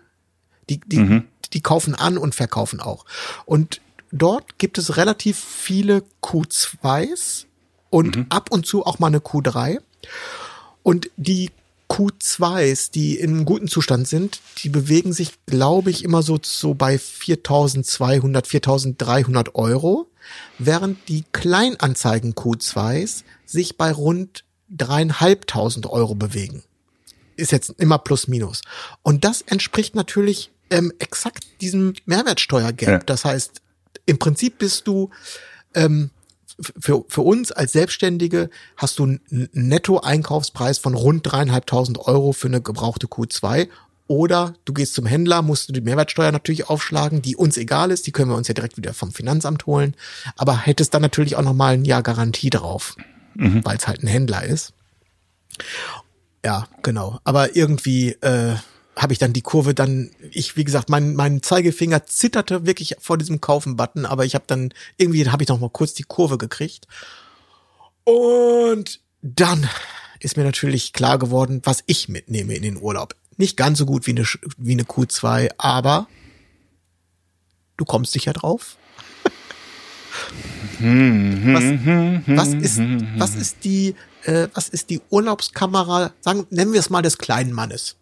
[0.69, 3.05] Die, die, die kaufen an und verkaufen auch.
[3.45, 3.81] Und
[4.12, 7.47] dort gibt es relativ viele Q2s
[7.90, 9.81] und ab und zu auch mal eine Q3.
[10.85, 11.51] Und die
[11.90, 16.95] Q2s, die in guten Zustand sind, die bewegen sich, glaube ich, immer so, so bei
[16.97, 20.07] 4.200, 4.300 Euro,
[20.59, 26.63] während die Kleinanzeigen Q2s sich bei rund dreieinhalbtausend Euro bewegen.
[27.37, 28.63] Ist jetzt immer plus minus.
[29.03, 32.89] Und das entspricht natürlich ähm, exakt diesem Mehrwertsteuergap.
[32.89, 32.99] Ja.
[32.99, 33.61] Das heißt,
[34.07, 35.11] im Prinzip bist du
[35.75, 36.11] ähm,
[36.79, 42.61] für, für uns als Selbstständige hast du einen Netto-Einkaufspreis von rund dreieinhalbtausend Euro für eine
[42.61, 43.69] gebrauchte Q2.
[44.11, 48.09] Oder du gehst zum Händler, musst du die Mehrwertsteuer natürlich aufschlagen, die uns egal ist,
[48.09, 49.94] die können wir uns ja direkt wieder vom Finanzamt holen.
[50.37, 52.96] Aber hättest dann natürlich auch nochmal ein Jahr Garantie drauf,
[53.37, 54.73] weil es halt ein Händler ist.
[56.44, 57.20] Ja, genau.
[57.23, 58.57] Aber irgendwie äh,
[58.96, 63.16] habe ich dann die Kurve dann, ich, wie gesagt, mein, mein Zeigefinger zitterte wirklich vor
[63.16, 66.88] diesem Kaufen-Button, aber ich habe dann, irgendwie habe ich noch mal kurz die Kurve gekriegt.
[68.03, 69.68] Und dann
[70.18, 73.14] ist mir natürlich klar geworden, was ich mitnehme in den Urlaub.
[73.40, 74.24] Nicht ganz so gut wie eine,
[74.59, 76.07] wie eine Q2, aber
[77.79, 78.76] du kommst sicher drauf.
[80.81, 81.64] was,
[82.26, 82.81] was ist,
[83.16, 87.53] was ist die, äh, was ist die Urlaubskamera, sagen, nennen wir es mal des kleinen
[87.55, 87.96] Mannes.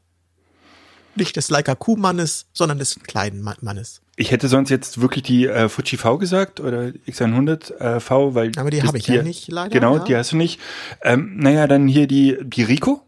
[1.15, 4.01] Nicht des Leica Q-Mannes, sondern des kleinen Ma- Mannes.
[4.17, 8.51] Ich hätte sonst jetzt wirklich die äh, Fuji V gesagt oder X100 äh, V, weil
[8.57, 10.05] Aber die habe ich ja nicht, leider, Genau, ja.
[10.05, 10.59] die hast du nicht.
[11.03, 13.05] Ähm, naja, dann hier die die Rico.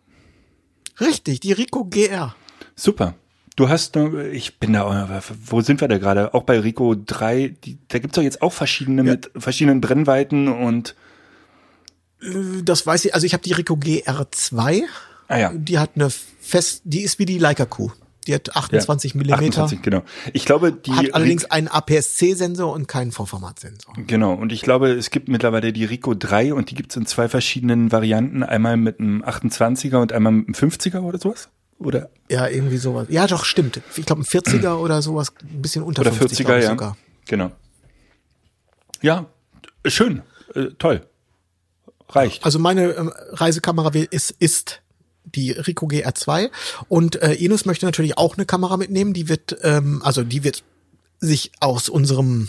[1.00, 2.34] Richtig, die Rico GR.
[2.76, 3.14] Super.
[3.56, 6.32] Du hast, nur- ich bin da, wo sind wir da gerade?
[6.34, 10.94] Auch bei Rico 3, die, da gibt's doch jetzt auch verschiedene mit verschiedenen Brennweiten und,
[12.22, 14.82] Äh, Das weiß ich, also ich habe die Rico GR2.
[15.28, 15.52] ah ja.
[15.54, 17.90] Die hat eine fest, die ist wie die Leica Q.
[18.26, 19.62] Die hat 28 Millimeter.
[19.62, 20.02] 28, genau.
[20.32, 23.94] Ich glaube, die Hat allerdings einen APS-C-Sensor und keinen Vollformatsensor.
[24.06, 27.28] Genau, und ich glaube, es gibt mittlerweile die Rico 3 und die gibt's in zwei
[27.28, 31.48] verschiedenen Varianten, einmal mit einem 28er und einmal mit einem 50er oder sowas.
[31.78, 33.06] Oder Ja, irgendwie sowas.
[33.08, 33.80] Ja, doch, stimmt.
[33.96, 36.70] Ich glaube, ein 40er oder sowas, ein bisschen unter Oder 50, 40er, glaub ich ja.
[36.70, 36.96] sogar.
[37.26, 37.52] Genau.
[39.00, 39.26] Ja,
[39.86, 40.22] schön,
[40.54, 41.06] äh, toll.
[42.10, 42.44] Reicht.
[42.44, 44.82] Also meine ähm, Reisekamera ist, ist
[45.24, 46.50] die Rico GR2
[46.88, 50.62] und äh, Inus möchte natürlich auch eine Kamera mitnehmen, die wird ähm, also die wird
[51.20, 52.48] sich aus unserem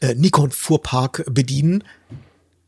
[0.00, 1.84] äh, Nikon Fuhrpark bedienen.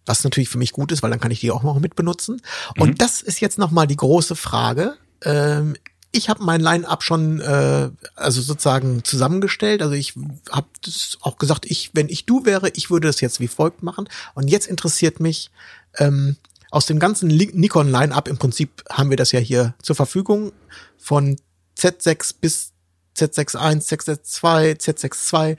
[0.05, 2.43] Was natürlich für mich gut ist, weil dann kann ich die auch noch mit benutzen.
[2.77, 4.97] Und das ist jetzt nochmal die große Frage.
[5.23, 5.77] Ähm,
[6.11, 9.81] ich habe mein Line-up schon äh, also sozusagen zusammengestellt.
[9.81, 10.15] Also ich
[10.51, 13.83] habe das auch gesagt, ich, wenn ich du wäre, ich würde das jetzt wie folgt
[13.83, 14.09] machen.
[14.35, 15.51] Und jetzt interessiert mich
[15.99, 16.37] ähm,
[16.73, 20.53] aus dem ganzen Li- Nikon Line-up im Prinzip haben wir das ja hier zur Verfügung
[20.99, 21.37] von
[21.79, 22.73] Z6 bis
[23.17, 25.59] Z61, Z6II, Z62,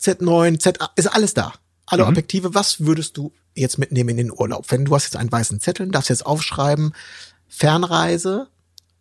[0.00, 1.52] Z9, Z ist alles da.
[1.86, 2.54] Alle Objektive.
[2.54, 4.70] Was würdest du jetzt mitnehmen in den Urlaub?
[4.70, 6.94] Wenn du hast jetzt einen weißen Zettel, darfst jetzt aufschreiben,
[7.46, 8.48] Fernreise,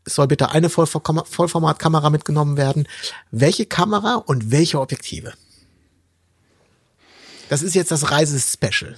[0.03, 2.89] es soll bitte eine Vollforma- Vollformatkamera mitgenommen werden.
[3.31, 5.33] Welche Kamera und welche Objektive?
[7.47, 8.97] Das ist jetzt das Reisespecial.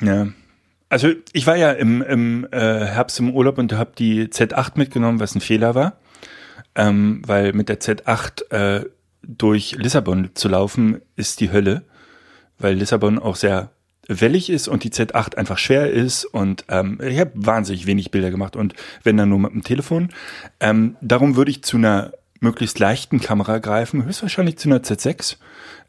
[0.00, 0.28] Ja.
[0.88, 5.20] Also ich war ja im, im äh, Herbst im Urlaub und habe die Z8 mitgenommen,
[5.20, 5.98] was ein Fehler war.
[6.74, 8.84] Ähm, weil mit der Z8 äh,
[9.22, 11.82] durch Lissabon zu laufen, ist die Hölle.
[12.58, 13.70] Weil Lissabon auch sehr
[14.08, 18.30] wellig ist und die Z8 einfach schwer ist und ähm, ich habe wahnsinnig wenig Bilder
[18.30, 18.72] gemacht und
[19.02, 20.08] wenn dann nur mit dem Telefon.
[20.60, 25.36] Ähm, darum würde ich zu einer möglichst leichten Kamera greifen, höchstwahrscheinlich zu einer Z6.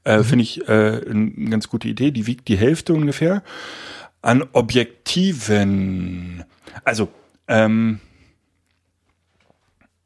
[0.03, 2.11] Äh, Finde ich äh, eine ganz gute Idee.
[2.11, 3.41] Die wiegt die Hälfte ungefähr.
[4.21, 6.43] An Objektiven.
[6.83, 7.07] Also,
[7.47, 7.99] ähm,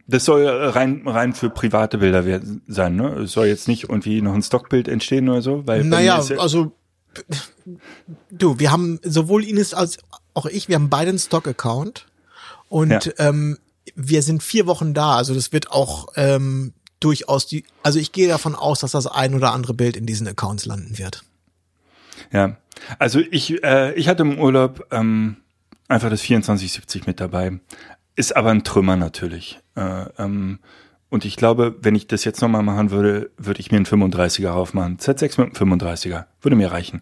[0.07, 3.09] das soll rein, rein für private Bilder sein, ne?
[3.19, 6.73] Es soll jetzt nicht irgendwie noch ein Stockbild entstehen oder so, weil Naja, ja- also
[8.29, 9.97] du, wir haben sowohl Ines als
[10.33, 12.07] auch ich, wir haben beide einen Stock-Account
[12.69, 13.01] und Ja.
[13.17, 13.57] ähm,
[13.95, 18.27] wir sind vier Wochen da, also das wird auch ähm, durchaus die, also ich gehe
[18.27, 21.23] davon aus, dass das ein oder andere Bild in diesen Accounts landen wird.
[22.31, 22.57] Ja,
[22.99, 25.37] also ich, äh, ich hatte im Urlaub ähm,
[25.87, 27.59] einfach das 2470 mit dabei.
[28.15, 29.59] Ist aber ein Trümmer natürlich.
[29.75, 30.59] Äh, ähm,
[31.09, 34.49] und ich glaube, wenn ich das jetzt nochmal machen würde, würde ich mir einen 35er
[34.49, 34.97] aufmachen.
[34.97, 36.25] Z6 mit einem 35er.
[36.41, 37.01] Würde mir reichen.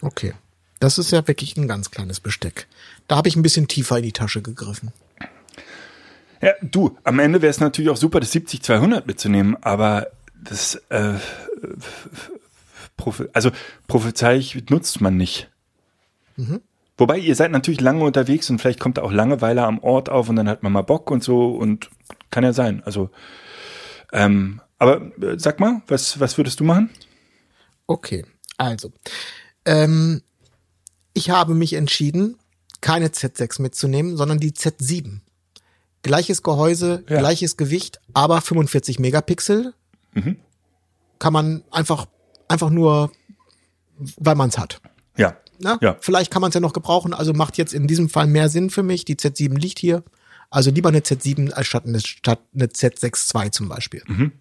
[0.00, 0.34] Okay.
[0.80, 2.66] Das ist ja wirklich ein ganz kleines Besteck.
[3.08, 4.92] Da habe ich ein bisschen tiefer in die Tasche gegriffen.
[6.42, 11.14] Ja, du, am Ende wäre es natürlich auch super, das 70-200 mitzunehmen, aber das, äh,
[12.96, 13.50] Prophe also
[13.88, 15.50] Prophezei nutzt man nicht.
[16.36, 16.60] Mhm.
[16.96, 20.28] Wobei, ihr seid natürlich lange unterwegs und vielleicht kommt da auch Langeweile am Ort auf
[20.28, 21.90] und dann hat man mal Bock und so und
[22.30, 22.82] kann ja sein.
[22.84, 23.10] Also,
[24.12, 26.90] ähm, aber äh, sag mal, was, was würdest du machen?
[27.86, 28.24] Okay,
[28.56, 28.92] also,
[29.64, 30.22] ähm,
[31.14, 32.38] ich habe mich entschieden,
[32.80, 35.20] keine Z6 mitzunehmen, sondern die Z7.
[36.02, 37.18] Gleiches Gehäuse, ja.
[37.18, 39.74] gleiches Gewicht, aber 45 Megapixel.
[40.12, 40.36] Mhm.
[41.18, 42.06] Kann man einfach,
[42.48, 43.10] einfach nur,
[44.16, 44.80] weil man es hat.
[45.16, 45.36] Ja.
[45.58, 45.96] Na, ja.
[46.00, 48.70] Vielleicht kann man es ja noch gebrauchen, also macht jetzt in diesem Fall mehr Sinn
[48.70, 49.04] für mich.
[49.04, 50.02] Die Z7 liegt hier.
[50.50, 54.02] Also lieber eine Z7 als statt eine, statt eine Z6 II zum Beispiel.
[54.06, 54.32] Mhm.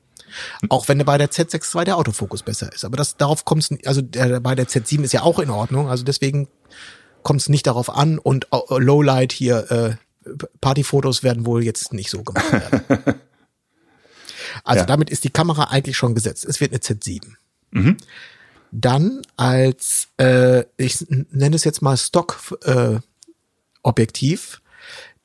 [0.70, 2.86] Auch wenn bei der Z6 II der Autofokus besser ist.
[2.86, 5.90] Aber das, darauf kommt es, also der, bei der Z7 ist ja auch in Ordnung.
[5.90, 6.48] Also deswegen
[7.24, 8.20] kommt es nicht darauf an.
[8.20, 9.96] Und uh, Lowlight hier, äh,
[10.62, 12.82] Partyfotos werden wohl jetzt nicht so gemacht werden.
[14.64, 14.86] also ja.
[14.86, 16.46] damit ist die Kamera eigentlich schon gesetzt.
[16.46, 17.36] Es wird eine Z7.
[17.74, 17.98] Mhm.
[18.72, 24.60] Dann als, äh, ich nenne es jetzt mal Stock-Objektiv, äh,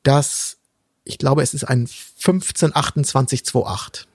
[0.03, 0.59] das,
[1.05, 4.07] ich glaube, es ist ein 1528-28.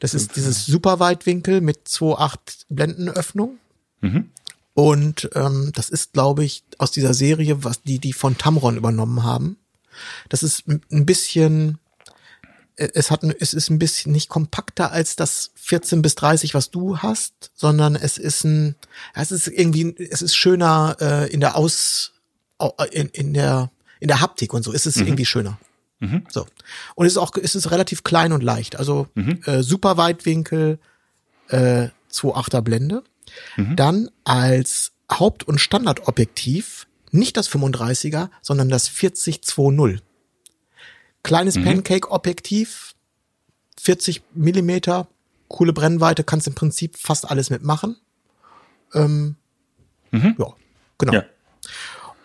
[0.00, 3.58] Das ist dieses Superweitwinkel mit 2,8 Blendenöffnung.
[4.00, 4.30] Mhm.
[4.74, 9.22] Und ähm, das ist, glaube ich, aus dieser Serie, was die die von Tamron übernommen
[9.22, 9.58] haben.
[10.28, 11.78] Das ist ein bisschen,
[12.76, 16.98] es hat, es ist ein bisschen nicht kompakter als das 14 bis 30, was du
[16.98, 18.76] hast, sondern es ist ein,
[19.14, 22.12] es ist irgendwie, es ist schöner äh, in der Aus,
[22.90, 24.72] in, in der, in der Haptik und so.
[24.72, 25.06] Es ist mhm.
[25.06, 25.58] irgendwie schöner.
[26.00, 26.24] Mhm.
[26.30, 26.46] So.
[26.94, 28.76] Und es ist auch, es ist relativ klein und leicht.
[28.76, 29.40] Also mhm.
[29.46, 30.78] äh, super Weitwinkel,
[31.48, 33.02] äh, 2,8er Blende.
[33.56, 33.76] Mhm.
[33.76, 40.00] Dann als Haupt- und Standardobjektiv nicht das 35er, sondern das 40-2.0.
[41.26, 41.64] Kleines mhm.
[41.64, 42.94] Pancake-Objektiv,
[43.80, 45.08] 40 Millimeter,
[45.48, 47.96] coole Brennweite, kannst im Prinzip fast alles mitmachen.
[48.94, 49.34] Ähm,
[50.12, 50.36] mhm.
[50.38, 50.46] Ja,
[50.98, 51.12] genau.
[51.12, 51.24] Ja.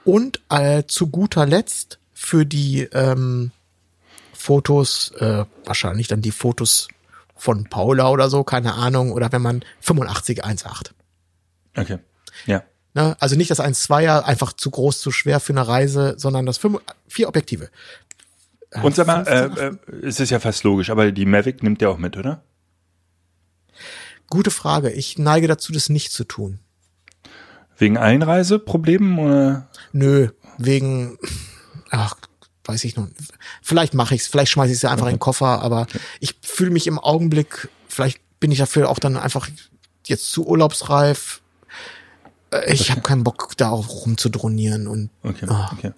[0.05, 3.49] Und äh, zu guter Letzt für die ähm,
[4.33, 6.87] Fotos, äh, wahrscheinlich dann die Fotos
[7.35, 10.91] von Paula oder so, keine Ahnung, oder wenn man 85 1.8.
[11.75, 11.97] Okay.
[12.45, 12.61] Ja.
[12.93, 13.15] Ne?
[13.19, 16.79] Also nicht das 1.2er, einfach zu groß, zu schwer für eine Reise, sondern das fünf,
[17.07, 17.71] vier Objektive.
[18.81, 21.89] Und sag mal, äh, äh, es ist ja fast logisch, aber die Mavic nimmt der
[21.89, 22.43] auch mit, oder?
[24.29, 24.91] Gute Frage.
[24.91, 26.59] Ich neige dazu, das nicht zu tun.
[27.77, 29.69] Wegen Einreiseproblemen oder?
[29.91, 31.17] Nö, wegen,
[31.89, 32.15] ach,
[32.63, 33.07] weiß ich noch.
[33.61, 35.11] Vielleicht mache ich's, vielleicht schmeiße ich es einfach okay.
[35.11, 35.87] in den Koffer, aber
[36.21, 39.49] ich fühle mich im Augenblick, vielleicht bin ich dafür auch dann einfach
[40.05, 41.41] jetzt zu urlaubsreif.
[42.51, 42.91] Äh, ich okay.
[42.91, 45.09] habe keinen Bock, da auch rumzudronieren und.
[45.23, 45.65] Okay, oh.
[45.73, 45.91] okay.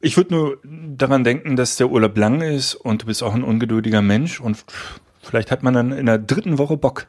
[0.00, 3.44] Ich würde nur daran denken, dass der Urlaub lang ist und du bist auch ein
[3.44, 4.64] ungeduldiger Mensch und
[5.22, 7.06] vielleicht hat man dann in der dritten Woche Bock.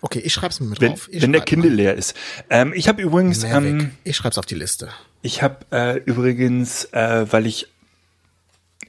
[0.00, 1.08] Okay, ich schreib's mir mit wenn, drauf.
[1.10, 2.14] Ich wenn der Kindle leer ist.
[2.50, 3.42] Ähm, ich habe übrigens.
[3.44, 4.90] Ähm, ich schreib's auf die Liste.
[5.22, 7.68] Ich habe äh, übrigens, äh, weil ich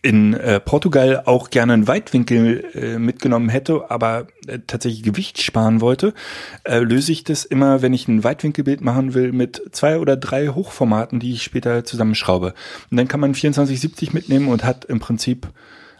[0.05, 5.81] in äh, Portugal auch gerne einen Weitwinkel äh, mitgenommen hätte, aber äh, tatsächlich Gewicht sparen
[5.81, 6.13] wollte,
[6.63, 10.49] äh, löse ich das immer, wenn ich ein Weitwinkelbild machen will, mit zwei oder drei
[10.49, 12.53] Hochformaten, die ich später zusammenschraube.
[12.91, 15.47] Und dann kann man 2470 mitnehmen und hat im Prinzip,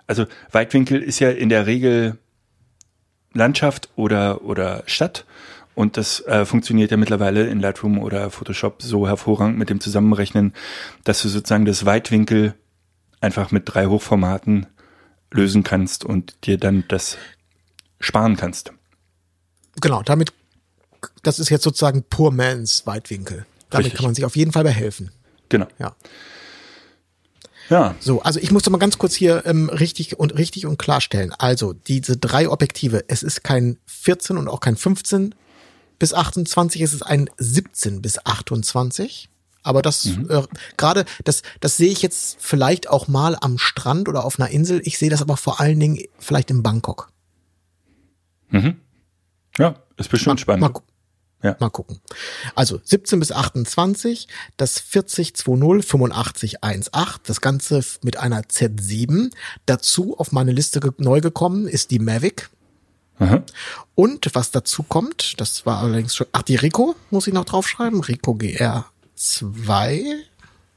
[0.05, 2.19] also Weitwinkel ist ja in der Regel
[3.33, 5.25] Landschaft oder, oder Stadt.
[5.73, 10.53] Und das äh, funktioniert ja mittlerweile in Lightroom oder Photoshop so hervorragend mit dem Zusammenrechnen,
[11.03, 12.53] dass du sozusagen das Weitwinkel
[13.21, 14.67] einfach mit drei Hochformaten
[15.31, 17.17] lösen kannst und dir dann das
[17.99, 18.71] sparen kannst.
[19.81, 20.33] Genau, damit,
[21.23, 23.45] das ist jetzt sozusagen Poor Man's Weitwinkel.
[23.69, 23.97] Damit Richtig.
[23.97, 25.11] kann man sich auf jeden Fall behelfen.
[25.49, 25.67] Genau.
[25.79, 25.95] Ja.
[27.69, 27.95] Ja.
[27.99, 31.33] So, also ich musste mal ganz kurz hier ähm, richtig und richtig und klarstellen.
[31.37, 35.33] Also diese drei Objektive, es ist kein 14 und auch kein 15
[35.97, 39.29] bis 28, es ist ein 17 bis 28.
[39.65, 40.29] Aber das mhm.
[40.29, 40.43] äh,
[40.77, 44.81] gerade, das, das sehe ich jetzt vielleicht auch mal am Strand oder auf einer Insel.
[44.85, 47.09] Ich sehe das aber vor allen Dingen vielleicht in Bangkok.
[48.49, 48.79] Mhm.
[49.57, 50.61] Ja, ist bestimmt mal, spannend.
[50.61, 50.81] Mal,
[51.41, 51.55] ja.
[51.59, 51.99] Mal gucken.
[52.53, 59.31] Also 17 bis 28, das 4020 8518, das Ganze mit einer Z7.
[59.65, 62.49] Dazu auf meine Liste neu gekommen ist die Mavic.
[63.17, 63.43] Aha.
[63.95, 68.01] Und was dazu kommt, das war allerdings schon, ach, die Rico muss ich noch draufschreiben,
[68.01, 68.35] Rico
[69.17, 70.15] GR2.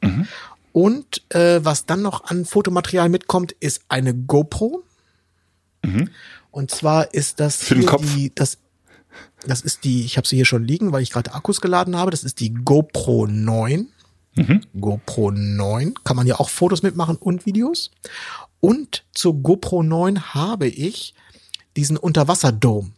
[0.02, 0.28] Mhm.
[0.72, 4.84] Und äh, was dann noch an Fotomaterial mitkommt, ist eine GoPro.
[5.84, 6.10] Mhm.
[6.50, 8.02] Und zwar ist das für den Kopf.
[8.14, 8.58] Die, das
[9.46, 12.10] Das ist die, ich habe sie hier schon liegen, weil ich gerade Akkus geladen habe.
[12.10, 13.88] Das ist die GoPro 9.
[14.34, 14.60] Mhm.
[14.80, 15.94] GoPro 9.
[16.04, 17.90] Kann man ja auch Fotos mitmachen und Videos.
[18.60, 21.14] Und zur GoPro 9 habe ich
[21.76, 22.90] diesen Unterwasserdome.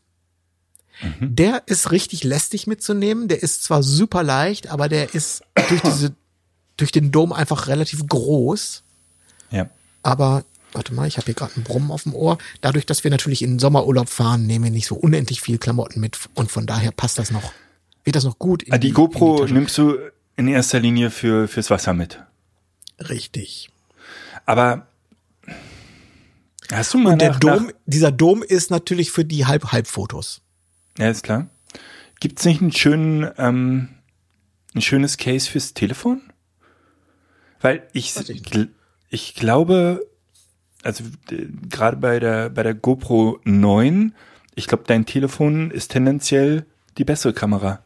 [1.03, 1.35] Mhm.
[1.37, 3.29] Der ist richtig lästig mitzunehmen.
[3.29, 6.15] Der ist zwar super leicht, aber der ist durch diese,
[6.77, 8.83] durch den Dom einfach relativ groß.
[9.51, 9.69] Ja.
[10.03, 12.39] Aber warte mal, ich habe hier gerade einen Brummen auf dem Ohr.
[12.61, 16.01] Dadurch, dass wir natürlich in den Sommerurlaub fahren, nehmen wir nicht so unendlich viel Klamotten
[16.01, 17.53] mit und von daher passt das noch.
[18.05, 18.63] Wird das noch gut?
[18.63, 19.55] in Ah, die in GoPro Tasche.
[19.55, 19.97] nimmst du
[20.37, 22.23] in erster Linie für, fürs Wasser mit.
[22.99, 23.71] Richtig.
[24.47, 24.87] Aber
[26.71, 30.41] hast du mal Und der nach, Dom, nach, dieser Dom ist natürlich für die Halb-Halb-Fotos.
[31.01, 31.49] Ja, ist klar.
[32.21, 33.89] Gibt's nicht einen schönen, ähm,
[34.75, 36.21] ein schönes Case fürs Telefon?
[37.59, 38.69] Weil ich, ich
[39.09, 40.07] ich glaube,
[40.83, 44.15] also äh, gerade bei der, bei der GoPro 9,
[44.55, 46.67] ich glaube, dein Telefon ist tendenziell
[46.99, 47.83] die bessere Kamera.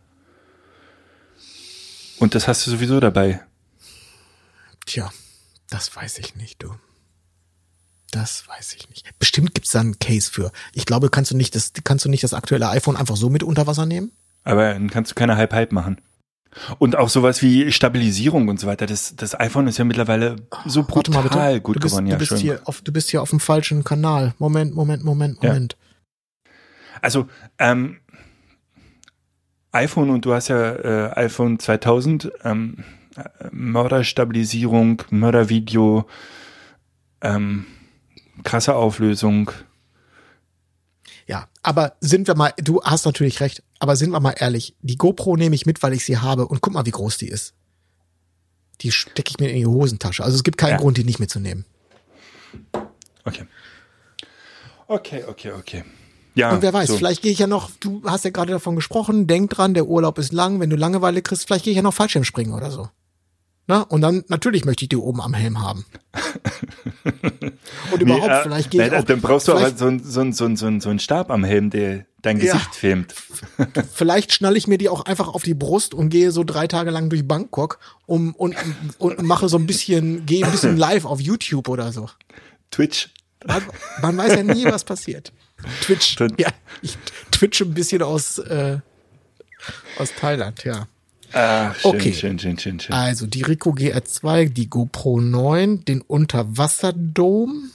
[2.19, 3.45] Und das hast du sowieso dabei.
[4.87, 5.13] Tja,
[5.71, 6.75] das weiß ich nicht, du.
[8.15, 9.07] Das weiß ich nicht.
[9.19, 10.53] Bestimmt gibt's da einen Case für.
[10.73, 13.43] Ich glaube, kannst du nicht das, kannst du nicht das aktuelle iPhone einfach so mit
[13.43, 14.13] unter Wasser nehmen?
[14.45, 16.01] Aber dann kannst du keine Halb-Halb machen.
[16.79, 18.87] Und auch sowas wie Stabilisierung und so weiter.
[18.87, 20.37] Das, das iPhone ist ja mittlerweile
[20.67, 21.63] so Warte mal brutal bitte.
[21.63, 22.07] gut du bist, geworden.
[22.07, 22.39] du Ja, bist schön.
[22.39, 24.35] hier auf, du bist hier auf dem falschen Kanal.
[24.39, 25.49] Moment, Moment, Moment, Ja.
[25.51, 25.77] Moment.
[27.03, 27.27] Also,
[27.59, 27.99] ähm,
[29.73, 30.73] iPhone und du hast ja
[31.09, 32.85] äh, iPhone 2000, ähm,
[33.17, 36.07] äh, Mörderstabilisierung, Mördervideo,
[37.21, 37.67] ähm,
[38.43, 39.51] krasse Auflösung.
[41.27, 44.97] Ja, aber sind wir mal, du hast natürlich recht, aber sind wir mal ehrlich, die
[44.97, 47.55] GoPro nehme ich mit, weil ich sie habe und guck mal, wie groß die ist.
[48.83, 50.23] Die stecke ich mir in die Hosentasche.
[50.25, 50.77] Also es gibt keinen Ja.
[50.79, 51.65] Grund, die nicht mitzunehmen.
[53.25, 53.47] Okay.
[54.87, 55.85] Okay, okay, okay.
[56.35, 56.97] Ja, Und wer weiß, so.
[56.97, 60.19] vielleicht gehe ich ja noch, du hast ja gerade davon gesprochen, denk dran, der Urlaub
[60.19, 62.89] ist lang, wenn du Langeweile kriegst, vielleicht gehe ich ja noch Fallschirmspringen oder so.
[63.67, 65.87] Na, und dann, natürlich möchte ich die oben am Helm haben.
[67.93, 70.03] Und überhaupt, Nee, äh, vielleicht gehe ich nein, auch, Dann brauchst du aber so ein,
[70.05, 72.53] so, ein, so, ein, so, ein, so einen Stab am Helm, der dein Ja.
[72.55, 73.15] Gesicht filmt.
[73.93, 76.91] vielleicht schnalle ich mir die auch einfach auf die Brust und gehe so drei Tage
[76.91, 78.55] lang durch Bangkok um, und,
[78.99, 82.09] und mache so ein bisschen, gehe ein bisschen live auf YouTube oder so.
[82.71, 83.11] Twitch.
[83.47, 83.63] Man,
[84.03, 85.33] man weiß ja nie, was passiert.
[85.83, 86.13] Twitch.
[86.13, 86.41] Stimmt.
[86.41, 86.49] Ja,
[86.83, 86.97] ich
[87.31, 88.79] twitche ein bisschen aus, äh,
[89.99, 90.87] aus Thailand, ja.
[91.35, 92.13] Ah, schön, Okay.
[92.15, 92.95] schön, schön, schön, schön.
[92.95, 97.71] Also die Rico GR2, die GoPro 9, den Unterwasserdom.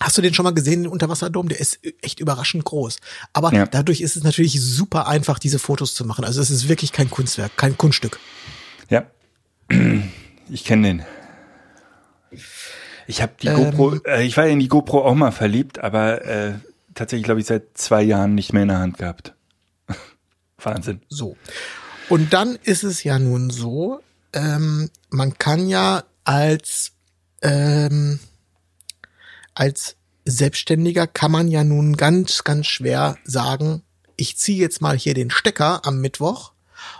[0.00, 1.48] Hast du den schon mal gesehen, den Unterwasserdom?
[1.48, 2.98] Der ist echt überraschend groß.
[3.32, 3.64] Aber Ja.
[3.66, 6.24] dadurch ist es natürlich super einfach, diese Fotos zu machen.
[6.24, 8.18] Also es ist wirklich kein Kunstwerk, kein Kunststück.
[8.90, 9.04] Ja.
[10.50, 11.02] Ich kenne den.
[13.06, 13.56] Ich habe die Ähm.
[13.56, 16.52] GoPro, äh, ich war in die GoPro auch mal verliebt, aber äh,
[16.94, 19.32] tatsächlich glaube ich seit zwei Jahren nicht mehr in der Hand gehabt.
[20.58, 21.00] Wahnsinn.
[21.08, 21.36] So.
[22.08, 24.00] Und dann ist es ja nun so,
[24.32, 26.92] ähm, man kann ja als,
[27.42, 28.18] ähm,
[29.54, 33.82] als Selbstständiger kann man ja nun ganz, ganz schwer sagen,
[34.16, 36.52] ich ziehe jetzt mal hier den Stecker am Mittwoch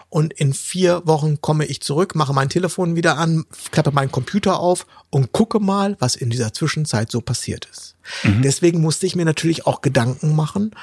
[0.09, 4.59] und in vier Wochen komme ich zurück, mache mein Telefon wieder an, klappe meinen Computer
[4.59, 7.96] auf und gucke mal, was in dieser Zwischenzeit so passiert ist.
[8.42, 10.74] Deswegen musste ich mir natürlich auch Gedanken machen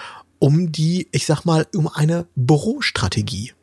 [0.41, 3.53] um die, ich sag mal, um eine Bürostrategie.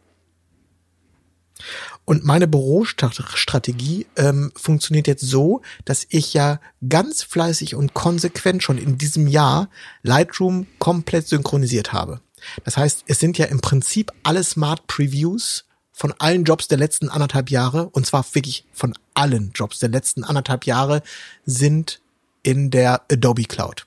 [2.05, 8.79] Und meine Bürostrategie ähm, funktioniert jetzt so, dass ich ja ganz fleißig und konsequent schon
[8.79, 9.69] in diesem Jahr
[10.03, 12.21] Lightroom komplett synchronisiert habe.
[12.65, 17.09] Das heißt, es sind ja im Prinzip alle Smart Previews von allen Jobs der letzten
[17.09, 21.03] anderthalb Jahre, und zwar wirklich von allen Jobs der letzten anderthalb Jahre,
[21.45, 22.01] sind
[22.45, 23.85] in der Adobe Cloud.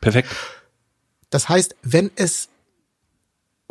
[0.00, 0.28] Perfekt.
[1.30, 2.48] Das heißt, wenn es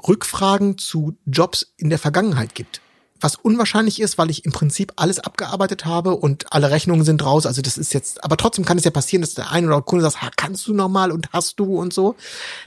[0.07, 2.81] Rückfragen zu Jobs in der Vergangenheit gibt,
[3.21, 7.45] was unwahrscheinlich ist, weil ich im Prinzip alles abgearbeitet habe und alle Rechnungen sind raus.
[7.45, 9.89] Also das ist jetzt, aber trotzdem kann es ja passieren, dass der eine oder andere
[9.89, 12.15] Kunde sagt, ha, kannst du noch mal und hast du und so.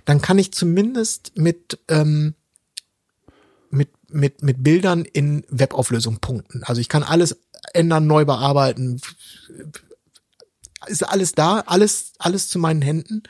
[0.04, 2.34] Dann kann ich zumindest mit ähm,
[3.70, 6.62] mit mit mit Bildern in Webauflösung punkten.
[6.64, 7.36] Also ich kann alles
[7.72, 9.00] ändern, neu bearbeiten.
[10.86, 13.22] Ist alles da, alles alles zu meinen Händen,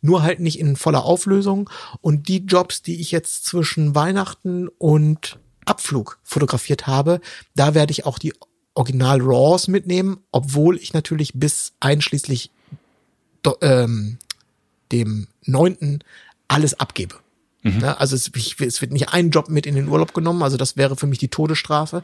[0.00, 1.68] nur halt nicht in voller Auflösung.
[2.00, 5.38] Und die Jobs, die ich jetzt zwischen Weihnachten und
[5.70, 7.20] Abflug fotografiert habe,
[7.54, 8.34] da werde ich auch die
[8.74, 12.50] Original RAWs mitnehmen, obwohl ich natürlich bis einschließlich
[13.62, 14.18] ähm,
[14.92, 16.04] dem neunten
[16.48, 17.16] alles abgebe.
[17.82, 20.56] Ja, also es, ich, es wird nicht ein Job mit in den Urlaub genommen, also
[20.56, 22.02] das wäre für mich die Todesstrafe.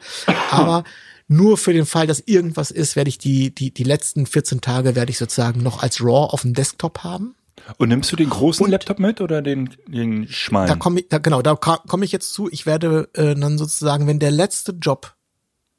[0.50, 0.84] Aber
[1.28, 4.94] nur für den Fall, dass irgendwas ist, werde ich die, die, die letzten 14 Tage
[4.94, 7.34] werde ich sozusagen noch als RAW auf dem Desktop haben.
[7.78, 10.68] Und nimmst du den großen Und- Laptop mit oder den, den schmalen?
[10.68, 12.50] Da komme ich, da, genau, da komme ich jetzt zu.
[12.50, 15.14] Ich werde äh, dann sozusagen, wenn der letzte Job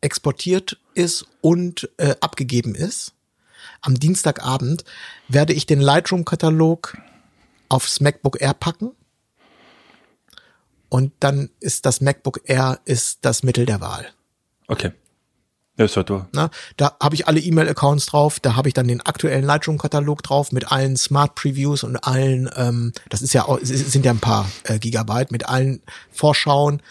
[0.02, 3.14] exportiert ist und äh, abgegeben ist,
[3.82, 4.84] am Dienstagabend
[5.28, 6.98] werde ich den Lightroom-Katalog
[7.70, 8.92] aufs MacBook Air packen.
[10.90, 14.08] Und dann ist das MacBook Air ist das Mittel der Wahl.
[14.68, 14.92] okay.
[15.78, 16.26] Ja, ist doch du.
[16.34, 16.50] Ne?
[16.76, 20.72] Da habe ich alle E-Mail-Accounts drauf, da habe ich dann den aktuellen Lightroom-Katalog drauf mit
[20.72, 24.80] allen Smart Previews und allen, ähm, das ist ja es sind ja ein paar äh,
[24.80, 26.82] Gigabyte mit allen Vorschauen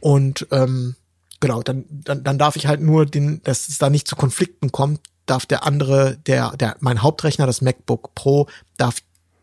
[0.00, 0.96] und ähm,
[1.40, 4.72] genau, dann, dann, dann darf ich halt nur den, dass es da nicht zu Konflikten
[4.72, 8.46] kommt, darf der andere, der, der, mein Hauptrechner, das MacBook Pro,
[8.78, 8.96] darf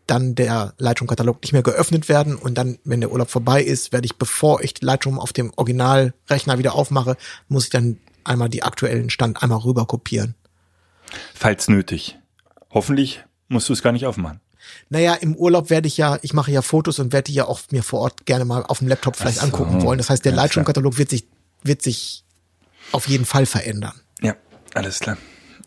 [0.08, 4.06] dann der Lightroom-Katalog nicht mehr geöffnet werden und dann, wenn der Urlaub vorbei ist, werde
[4.06, 7.16] ich, bevor ich Lightroom auf dem Originalrechner wieder aufmache,
[7.48, 10.34] muss ich dann einmal die aktuellen Stand einmal rüber kopieren.
[11.34, 12.18] Falls nötig.
[12.70, 14.40] Hoffentlich musst du es gar nicht aufmachen.
[14.88, 17.60] Naja, im Urlaub werde ich ja, ich mache ja Fotos und werde die ja auch
[17.70, 19.44] mir vor Ort gerne mal auf dem Laptop vielleicht so.
[19.44, 19.98] angucken wollen.
[19.98, 21.26] Das heißt, der Ja, Lightroom-Katalog wird sich,
[21.62, 22.24] wird sich
[22.92, 23.94] auf jeden Fall verändern.
[24.20, 24.36] Ja,
[24.74, 25.18] alles klar.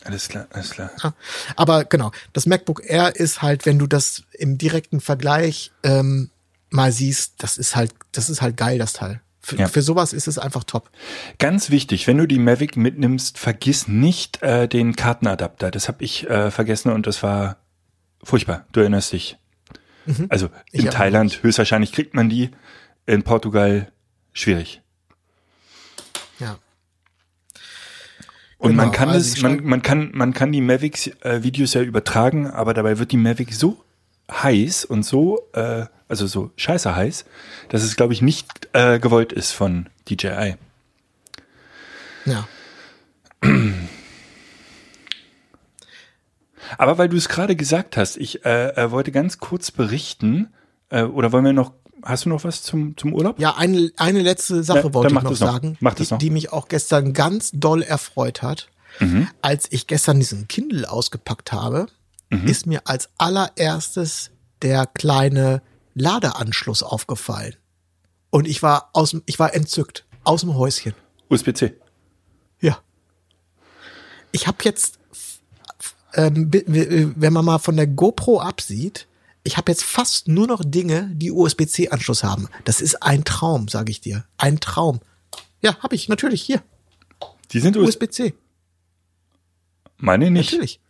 [0.03, 0.91] Alles klar, alles klar.
[1.03, 1.13] Ja.
[1.55, 6.29] Aber genau, das MacBook Air ist halt, wenn du das im direkten Vergleich ähm,
[6.69, 9.21] mal siehst, das ist halt, das ist halt geil, das Teil.
[9.47, 9.67] Für, Ja.
[9.69, 10.89] für sowas ist es einfach top.
[11.39, 15.71] Ganz wichtig, wenn du die Mavic mitnimmst, vergiss nicht äh, den Kartenadapter.
[15.71, 17.55] Das habe ich äh, vergessen und das war
[18.21, 18.65] furchtbar.
[18.73, 19.37] Du erinnerst dich.
[20.27, 20.51] Also Mhm.
[20.65, 22.49] Ich in erinnere Thailand höchstwahrscheinlich kriegt man die,
[23.05, 23.89] in Portugal
[24.33, 24.81] schwierig.
[26.39, 26.57] Ja.
[28.57, 31.41] Und man Genau, kann also es, ich man, man kann, man kann die Mavic äh,
[31.43, 33.81] Videos ja übertragen, aber dabei wird die Mavic so
[34.31, 37.25] heiß und so, äh, also so scheiße heiß,
[37.69, 40.55] dass es glaube ich nicht äh, gewollt ist von DJI.
[42.25, 42.47] Ja.
[46.77, 50.53] Aber weil du es gerade gesagt hast, ich äh, äh, wollte ganz kurz berichten,
[50.89, 51.71] äh, oder wollen wir noch,
[52.03, 53.39] hast du noch was zum, zum Urlaub?
[53.39, 55.35] Ja, eine, eine letzte Sache Ja, wollte ich noch noch.
[55.35, 56.17] sagen, die, noch.
[56.17, 58.67] die mich auch gestern ganz doll erfreut hat.
[58.99, 59.27] Mhm.
[59.41, 61.87] Als ich gestern diesen Kindle ausgepackt habe,
[62.29, 62.47] Mhm.
[62.47, 65.61] ist mir als allererstes der kleine
[65.93, 67.55] Ladeanschluss aufgefallen.
[68.29, 70.93] Und ich war aus, ich war entzückt, aus dem Häuschen.
[71.29, 71.73] USB-C.
[72.59, 72.79] Ja.
[74.31, 74.99] Ich habe jetzt,
[76.13, 79.07] ähm, wenn man mal von der GoPro absieht,
[79.43, 82.49] ich habe jetzt fast nur noch Dinge, die USB-C-Anschluss haben.
[82.65, 84.25] Das ist ein Traum, sage ich dir.
[84.37, 84.99] Ein Traum.
[85.61, 86.61] Ja, habe ich natürlich hier.
[87.51, 88.03] Die sind USB.
[88.03, 88.33] USB-C,
[89.97, 90.51] Meine nicht.
[90.51, 90.81] natürlich.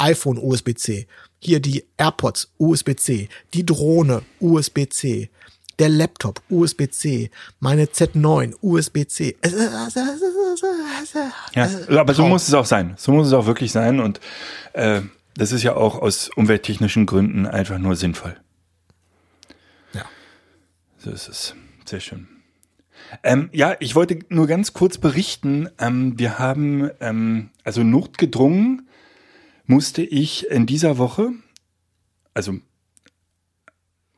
[0.00, 1.06] iPhone USB-C.
[1.38, 3.28] Hier die AirPods USB-C.
[3.54, 5.30] Die Drohne USB-C.
[5.78, 7.30] Der Laptop USB-C.
[7.60, 9.36] Meine Z9 USB-C.
[11.54, 11.70] Ja,
[12.00, 12.94] aber so muss es auch sein.
[12.96, 14.20] So muss es auch wirklich sein und
[14.72, 15.02] äh,
[15.34, 18.36] das ist ja auch aus umwelttechnischen Gründen einfach nur sinnvoll.
[19.94, 20.04] Ja.
[20.98, 21.54] So ist es.
[21.86, 22.28] Sehr schön.
[23.22, 25.68] Ähm, ja, ich wollte nur ganz kurz berichten.
[25.78, 28.88] Ähm, wir haben, ähm, also notgedrungen
[29.66, 31.30] musste ich in dieser Woche,
[32.34, 32.58] also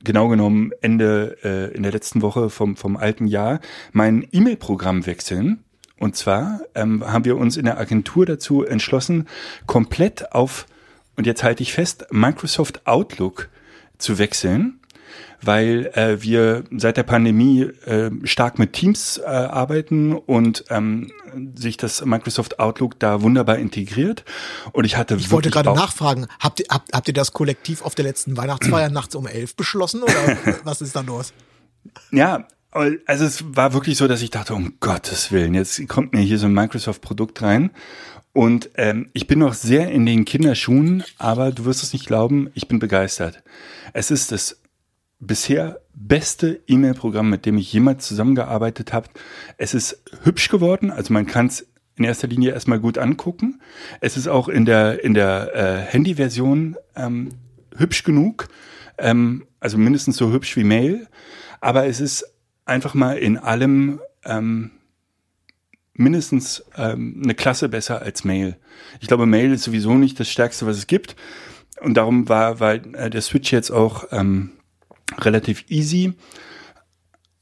[0.05, 3.61] genau genommen Ende äh, in der letzten Woche vom, vom alten Jahr,
[3.93, 5.65] mein E-Mail-Programm wechseln.
[5.99, 9.29] Und zwar ähm, haben wir uns in der Agentur dazu entschlossen,
[9.67, 10.67] komplett auf,
[11.17, 13.49] und jetzt halte ich fest, Microsoft Outlook
[13.99, 14.81] zu wechseln
[15.43, 21.11] weil äh, wir seit der Pandemie äh, stark mit Teams äh, arbeiten und ähm,
[21.55, 24.25] sich das Microsoft Outlook da wunderbar integriert.
[24.73, 27.95] Und ich hatte Ich wollte gerade nachfragen, habt ihr, habt, habt ihr das kollektiv auf
[27.95, 31.33] der letzten Weihnachtsfeier nachts um elf beschlossen oder was ist da los?
[32.11, 36.21] Ja, also es war wirklich so, dass ich dachte, um Gottes Willen, jetzt kommt mir
[36.21, 37.71] hier so ein Microsoft-Produkt rein.
[38.33, 42.51] Und ähm, ich bin noch sehr in den Kinderschuhen, aber du wirst es nicht glauben,
[42.55, 43.43] ich bin begeistert.
[43.93, 44.62] Es ist das
[45.23, 49.09] bisher beste E-Mail-Programm, mit dem ich jemals zusammengearbeitet habe.
[49.57, 51.67] Es ist hübsch geworden, also man kann es
[51.97, 53.61] in erster Linie erstmal gut angucken.
[54.01, 57.31] Es ist auch in der in der äh, Handy-Version ähm,
[57.77, 58.49] hübsch genug,
[58.99, 61.07] ähm, also mindestens so hübsch wie Mail,
[61.61, 62.25] aber es ist
[62.65, 64.73] einfach mal in allem ähm,
[65.95, 68.57] mindestens ähm, eine Klasse besser als Mail.
[69.01, 71.17] Ich glaube, Mail ist sowieso nicht das Stärkste, was es gibt.
[71.81, 74.53] Und darum war, war äh, der Switch jetzt auch ähm,
[75.21, 76.15] relativ easy.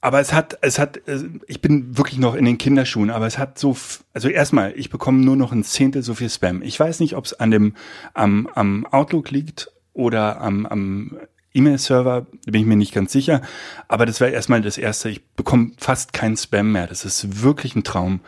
[0.01, 3.39] Aber es hat, es hat, äh, ich bin wirklich noch in den Kinderschuhen, aber es
[3.39, 3.77] hat so,
[4.15, 6.63] also erstmal, ich bekomme nur noch ein Zehntel so viel Spam.
[6.63, 7.75] Ich weiß nicht, ob es an dem,
[8.15, 11.19] am, am Outlook liegt oder am, am
[11.53, 13.43] E-Mail-Server, bin ich mir nicht ganz sicher.
[13.89, 15.11] Aber das wäre erstmal das Erste.
[15.11, 16.87] Ich bekomme fast keinen Spam mehr.
[16.87, 18.21] Das ist wirklich ein Traum.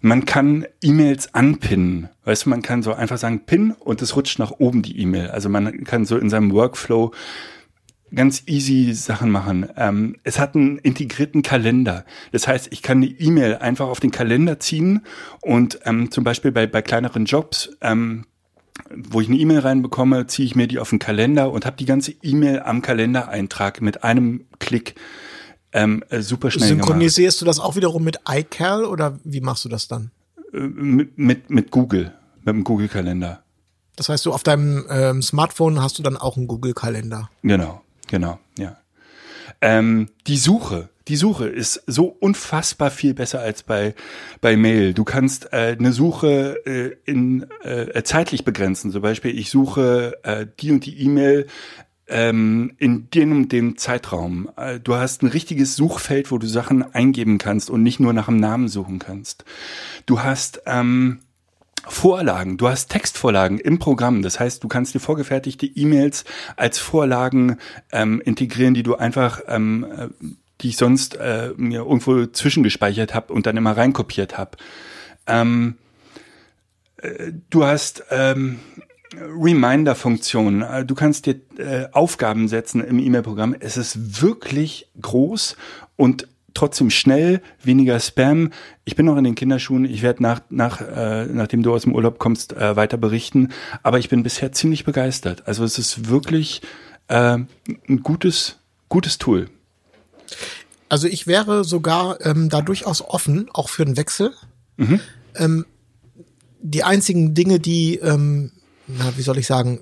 [0.00, 2.10] Man kann E-Mails anpinnen.
[2.24, 5.30] Weißt du, man kann so einfach sagen Pin und es rutscht nach oben die E-Mail.
[5.30, 7.12] Also man kann so in seinem Workflow
[8.14, 9.68] ganz easy Sachen machen.
[9.76, 12.04] Ähm, es hat einen integrierten Kalender.
[12.30, 15.02] Das heißt, ich kann die E-Mail einfach auf den Kalender ziehen
[15.40, 18.26] und ähm, zum Beispiel bei, bei kleineren Jobs, ähm,
[18.94, 21.84] wo ich eine E-Mail reinbekomme, ziehe ich mir die auf den Kalender und habe die
[21.84, 24.94] ganze E-Mail am Kalendereintrag mit einem Klick
[25.72, 27.56] ähm, äh, super schnell Synchronisierst gemacht.
[27.56, 30.10] du das auch wiederum mit iCal oder wie machst du das dann?
[30.52, 32.12] Äh, mit, mit, mit Google,
[32.44, 33.42] mit dem Google-Kalender.
[33.96, 37.30] Das heißt, du auf deinem ähm, Smartphone hast du dann auch einen Google-Kalender.
[37.42, 37.82] Genau.
[38.12, 38.76] Genau, ja.
[39.62, 43.94] Ähm, die Suche, die Suche ist so unfassbar viel besser als bei
[44.42, 44.92] bei Mail.
[44.92, 48.90] Du kannst äh, eine Suche äh, in äh, zeitlich begrenzen.
[48.90, 51.46] Zum Beispiel, ich suche äh, die und die E-Mail
[52.06, 54.50] ähm, in dem und dem Zeitraum.
[54.58, 58.26] Äh, du hast ein richtiges Suchfeld, wo du Sachen eingeben kannst und nicht nur nach
[58.26, 59.46] dem Namen suchen kannst.
[60.04, 61.20] Du hast ähm,
[61.88, 64.22] Vorlagen, du hast Textvorlagen im Programm.
[64.22, 66.24] Das heißt, du kannst dir vorgefertigte E-Mails
[66.56, 67.58] als Vorlagen
[67.90, 70.08] ähm, integrieren, die du einfach, ähm, äh,
[70.60, 74.58] die ich sonst äh, mir irgendwo zwischengespeichert habe und dann immer reinkopiert habe.
[75.26, 75.76] Ähm,
[76.98, 78.60] äh, du hast ähm,
[79.14, 80.62] Reminder-Funktionen.
[80.62, 83.56] Äh, du kannst dir äh, Aufgaben setzen im E-Mail-Programm.
[83.58, 85.56] Es ist wirklich groß
[85.96, 88.50] und trotzdem schnell, weniger Spam.
[88.84, 89.84] Ich bin noch in den Kinderschuhen.
[89.84, 93.48] Ich werde nach, nach, äh, nachdem du aus dem Urlaub kommst, äh, weiter berichten.
[93.82, 95.46] Aber ich bin bisher ziemlich begeistert.
[95.46, 96.62] Also es ist wirklich
[97.08, 97.38] äh,
[97.88, 99.48] ein gutes, gutes Tool.
[100.88, 104.32] Also ich wäre sogar ähm, da durchaus offen, auch für einen Wechsel.
[104.76, 105.00] Mhm.
[105.36, 105.66] Ähm,
[106.60, 108.52] die einzigen Dinge, die ähm,
[108.86, 109.80] na, wie soll ich sagen,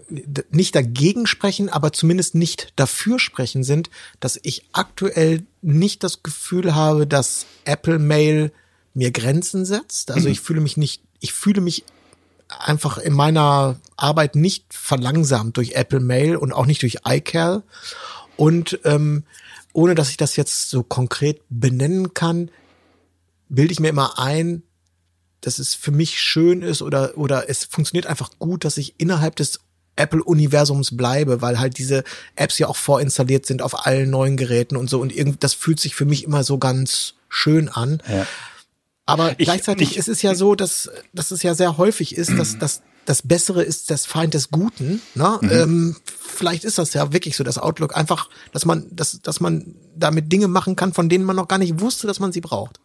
[0.51, 3.91] nicht dagegen sprechen, aber zumindest nicht dafür sprechen sind,
[4.21, 8.53] dass ich aktuell nicht das Gefühl habe, dass Apple Mail
[8.95, 10.11] mir Grenzen setzt.
[10.11, 10.33] Also mhm.
[10.33, 11.85] ich fühle mich nicht, ich fühle mich
[12.49, 17.63] einfach in meiner Arbeit nicht verlangsamt durch Apple Mail und auch nicht durch iCal.
[18.37, 19.25] Und ähm,
[19.73, 22.51] ohne dass ich das jetzt so konkret benennen kann,
[23.49, 24.63] bilde ich mir immer ein,
[25.41, 29.37] dass es für mich schön ist oder, oder es funktioniert einfach gut, dass ich innerhalb
[29.37, 29.61] des
[29.97, 32.05] Apple-Universums bleibe, weil halt diese
[32.37, 35.81] Apps ja auch vorinstalliert sind auf allen neuen Geräten und so und irgend, das fühlt
[35.81, 38.03] sich für mich immer so ganz schön an.
[38.09, 38.27] Ja.
[39.07, 42.39] Aber ich, gleichzeitig ich, ist es ja so, dass, dass es ja sehr häufig ist,
[42.39, 45.03] dass, dass das Bessere ist das Feind des Guten.
[45.15, 45.39] Ne?
[45.41, 45.51] Mhm.
[45.51, 49.75] Ähm, vielleicht ist das ja wirklich so, das Outlook einfach, dass man, dass, dass man
[49.97, 52.79] damit Dinge machen kann, von denen man noch gar nicht wusste, dass man sie braucht.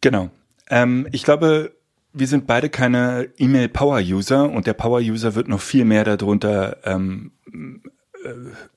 [0.00, 0.30] Genau.
[0.68, 1.76] Ähm, ich glaube,
[2.12, 7.32] wir sind beide keine E-Mail-Power-User und der Power-User wird noch viel mehr darunter ähm,
[8.24, 8.75] äh,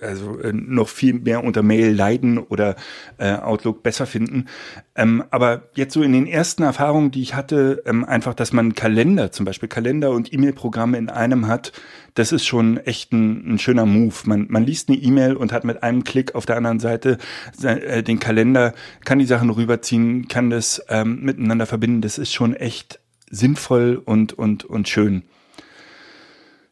[0.00, 2.76] also äh, noch viel mehr unter Mail leiden oder
[3.18, 4.46] äh, Outlook besser finden.
[4.94, 8.74] Ähm, aber jetzt so in den ersten Erfahrungen, die ich hatte, ähm, einfach, dass man
[8.74, 11.72] Kalender, zum Beispiel Kalender und E-Mail-Programme in einem hat,
[12.14, 14.14] das ist schon echt ein, ein schöner Move.
[14.24, 17.18] Man, man liest eine E-Mail und hat mit einem Klick auf der anderen Seite
[17.62, 18.72] äh, den Kalender,
[19.04, 22.00] kann die Sachen rüberziehen, kann das ähm, miteinander verbinden.
[22.02, 25.24] Das ist schon echt sinnvoll und, und, und schön.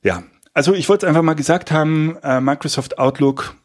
[0.03, 0.23] Ja,
[0.55, 3.57] also ich wollte es einfach mal gesagt haben, äh, Microsoft Outlook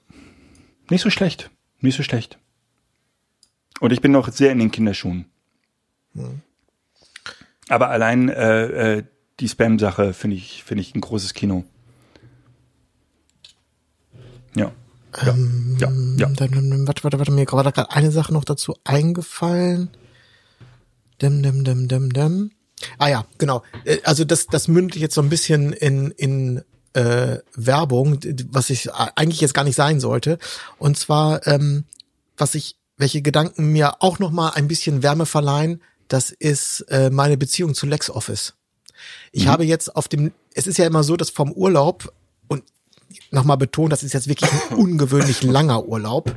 [0.90, 2.40] nicht so schlecht, nicht so schlecht.
[3.80, 5.26] Und ich bin noch sehr in den Kinderschuhen.
[6.14, 6.42] Hm.
[7.70, 9.04] Aber allein äh, äh,
[9.40, 11.64] die Spam-Sache finde ich, finde ich ein großes Kino.
[14.56, 14.72] Ja.
[15.22, 16.30] Ja, ähm, ja, ja.
[16.36, 19.90] Dann, warte, warte, warte, mir gerade gerade eine Sache noch dazu eingefallen.
[21.22, 22.52] Dem, dem, dem, dem, dem.
[22.98, 23.64] Ah ja, genau.
[23.86, 26.64] Äh, also das, das mündet jetzt so ein bisschen in, in
[26.94, 28.20] äh, Werbung,
[28.52, 30.38] was ich eigentlich jetzt gar nicht sein sollte.
[30.78, 31.86] Und zwar, ähm,
[32.38, 37.10] was ich, welche Gedanken mir auch noch mal ein bisschen Wärme verleihen, das ist äh,
[37.10, 38.56] meine Beziehung zu LexOffice.
[39.32, 39.50] Ich mhm.
[39.50, 42.12] habe jetzt auf dem, es ist ja immer so, dass vom Urlaub
[42.48, 42.64] und
[43.32, 46.36] nochmal betont, das ist jetzt wirklich ein ungewöhnlich langer Urlaub.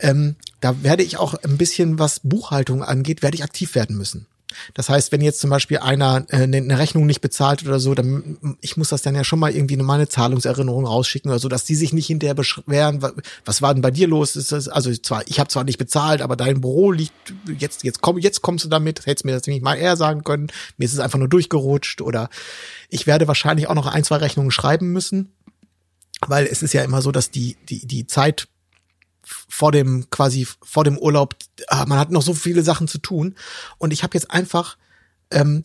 [0.00, 4.26] Ähm, da werde ich auch ein bisschen, was Buchhaltung angeht, werde ich aktiv werden müssen.
[4.74, 7.94] Das heißt, wenn jetzt zum Beispiel einer äh, eine ne Rechnung nicht bezahlt oder so,
[7.94, 11.48] dann ich muss das dann ja schon mal irgendwie eine, meine Zahlungserinnerung rausschicken oder so,
[11.48, 13.04] dass die sich nicht hinterher beschweren,
[13.44, 14.36] was war denn bei dir los?
[14.36, 17.12] Ist das, also zwar, ich habe zwar nicht bezahlt, aber dein Büro liegt
[17.58, 20.48] jetzt jetzt komm jetzt kommst du damit, hättest mir das nämlich mal eher sagen können.
[20.76, 22.28] Mir ist es einfach nur durchgerutscht oder
[22.88, 25.32] ich werde wahrscheinlich auch noch ein zwei Rechnungen schreiben müssen,
[26.26, 28.48] weil es ist ja immer so, dass die die die Zeit
[29.24, 31.34] vor dem quasi vor dem Urlaub,
[31.68, 33.34] ah, man hat noch so viele Sachen zu tun.
[33.78, 34.76] Und ich habe jetzt einfach
[35.30, 35.62] ähm,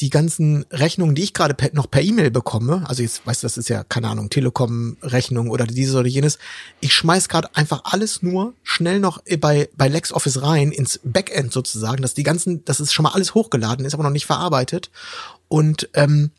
[0.00, 3.58] die ganzen Rechnungen, die ich gerade noch per E-Mail bekomme, also jetzt weißt du, das
[3.58, 6.38] ist ja keine Ahnung, Telekom-Rechnung oder dieses oder jenes,
[6.80, 12.00] ich schmeiß gerade einfach alles nur schnell noch bei bei LexOffice rein ins Backend sozusagen,
[12.00, 14.90] dass die ganzen, das ist schon mal alles hochgeladen, ist aber noch nicht verarbeitet.
[15.48, 16.30] Und ähm,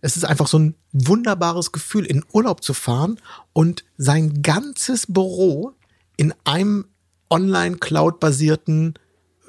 [0.00, 3.20] es ist einfach so ein wunderbares Gefühl, in Urlaub zu fahren
[3.52, 5.72] und sein ganzes Büro
[6.18, 6.84] in einem
[7.30, 8.94] online-Cloud-basierten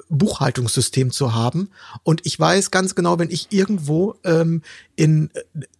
[0.08, 1.70] Buchhaltungssystem zu haben.
[2.02, 4.62] Und ich weiß ganz genau, wenn ich irgendwo ähm,
[4.96, 5.30] in,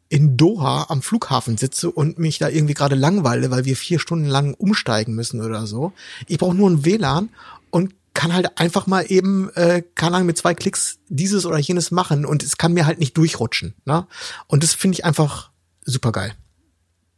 [0.09, 4.27] in Doha am Flughafen sitze und mich da irgendwie gerade langweile, weil wir vier Stunden
[4.27, 5.93] lang umsteigen müssen oder so.
[6.27, 7.31] Ich brauche nur ein WLAN
[7.71, 11.91] und kann halt einfach mal eben, äh, kann lang mit zwei Klicks dieses oder jenes
[11.91, 13.75] machen und es kann mir halt nicht durchrutschen.
[13.85, 14.07] Ne?
[14.47, 15.51] Und das finde ich einfach
[15.85, 16.35] super geil.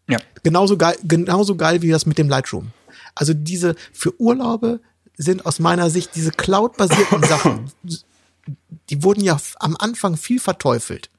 [0.09, 0.19] Ja.
[0.43, 2.73] Genauso geil, genauso geil wie das mit dem Lightroom.
[3.15, 4.81] Also diese für Urlaube
[5.17, 7.71] sind aus meiner Sicht diese Cloud-basierten Sachen,
[8.91, 11.11] die wurden ja am Anfang viel verteufelt.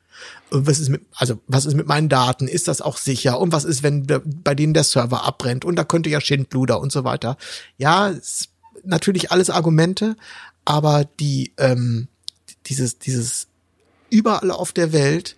[0.52, 2.48] Was ist mit, also was ist mit meinen Daten?
[2.48, 3.40] Ist das auch sicher?
[3.40, 5.66] Und was ist, wenn bei denen der Server abbrennt?
[5.66, 7.38] Und da könnte ja Schindluder und so weiter.
[7.78, 8.14] Ja,
[8.84, 10.16] natürlich alles Argumente,
[10.66, 12.08] aber die ähm,
[12.68, 13.48] dieses dieses
[14.10, 15.36] überall auf der Welt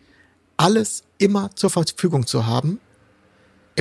[0.58, 2.80] alles immer zur Verfügung zu haben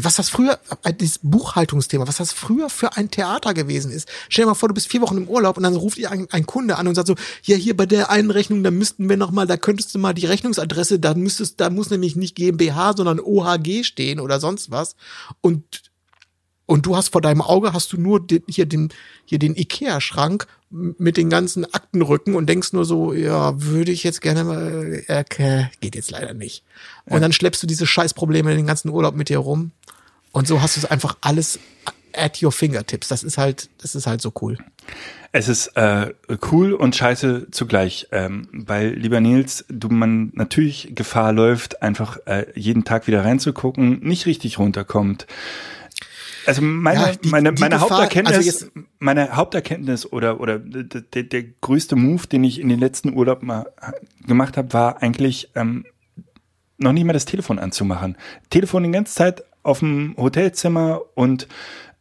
[0.03, 4.09] was das früher, äh, dieses Buchhaltungsthema, was das früher für ein Theater gewesen ist.
[4.28, 6.26] Stell dir mal vor, du bist vier Wochen im Urlaub und dann ruft dir ein,
[6.30, 9.16] ein Kunde an und sagt so, ja, hier bei der einen Rechnung, da müssten wir
[9.16, 12.95] noch mal, da könntest du mal die Rechnungsadresse, da müsstest, da muss nämlich nicht GmbH,
[12.97, 14.97] sondern OHG stehen oder sonst was.
[15.40, 15.82] Und
[16.66, 18.88] und du hast vor deinem Auge hast du nur den, hier den
[19.26, 24.03] hier den Ikea Schrank mit den ganzen Aktenrücken und denkst nur so, ja, würde ich
[24.03, 26.64] jetzt gerne mal, äh, okay, geht jetzt leider nicht.
[27.05, 29.70] Und dann schleppst du diese Scheißprobleme den ganzen Urlaub mit dir rum.
[30.35, 31.61] Und so hast du es einfach alles
[32.12, 33.07] at your fingertips.
[33.07, 34.59] Das ist halt, das ist halt so cool.
[35.30, 36.12] Es ist äh,
[36.51, 42.47] cool und scheiße zugleich, ähm, weil lieber Nils, du man natürlich Gefahr läuft, einfach äh,
[42.57, 45.28] jeden Tag wieder reinzugucken, nicht richtig runterkommt.
[46.47, 48.66] Also meine, ja, die, meine, die meine Gefahr, Haupterkenntnis, also
[48.99, 53.72] meine Haupterkenntnis oder, oder der, der größte Move, den ich in den letzten Urlaub mal
[54.26, 55.87] gemacht habe, war eigentlich ähm,
[56.76, 58.16] noch nicht mal das Telefon anzumachen.
[58.51, 61.48] Telefon die ganze Zeit auf dem Hotelzimmer und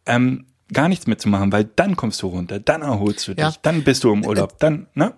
[0.06, 3.54] ähm, gar nichts mitzumachen, weil dann kommst du runter, dann erholst du dich, ja.
[3.62, 5.14] dann bist du im Urlaub, dann, ne?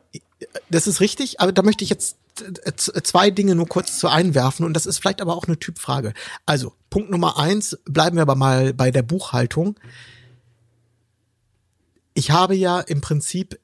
[0.69, 2.17] Das ist richtig, aber da möchte ich jetzt
[3.03, 6.13] zwei Dinge nur kurz zu einwerfen und das ist vielleicht aber auch eine Typfrage.
[6.45, 9.79] Also, Punkt Nummer eins, bleiben wir aber mal bei der Buchhaltung.
[12.13, 13.59] Ich habe ja im Prinzip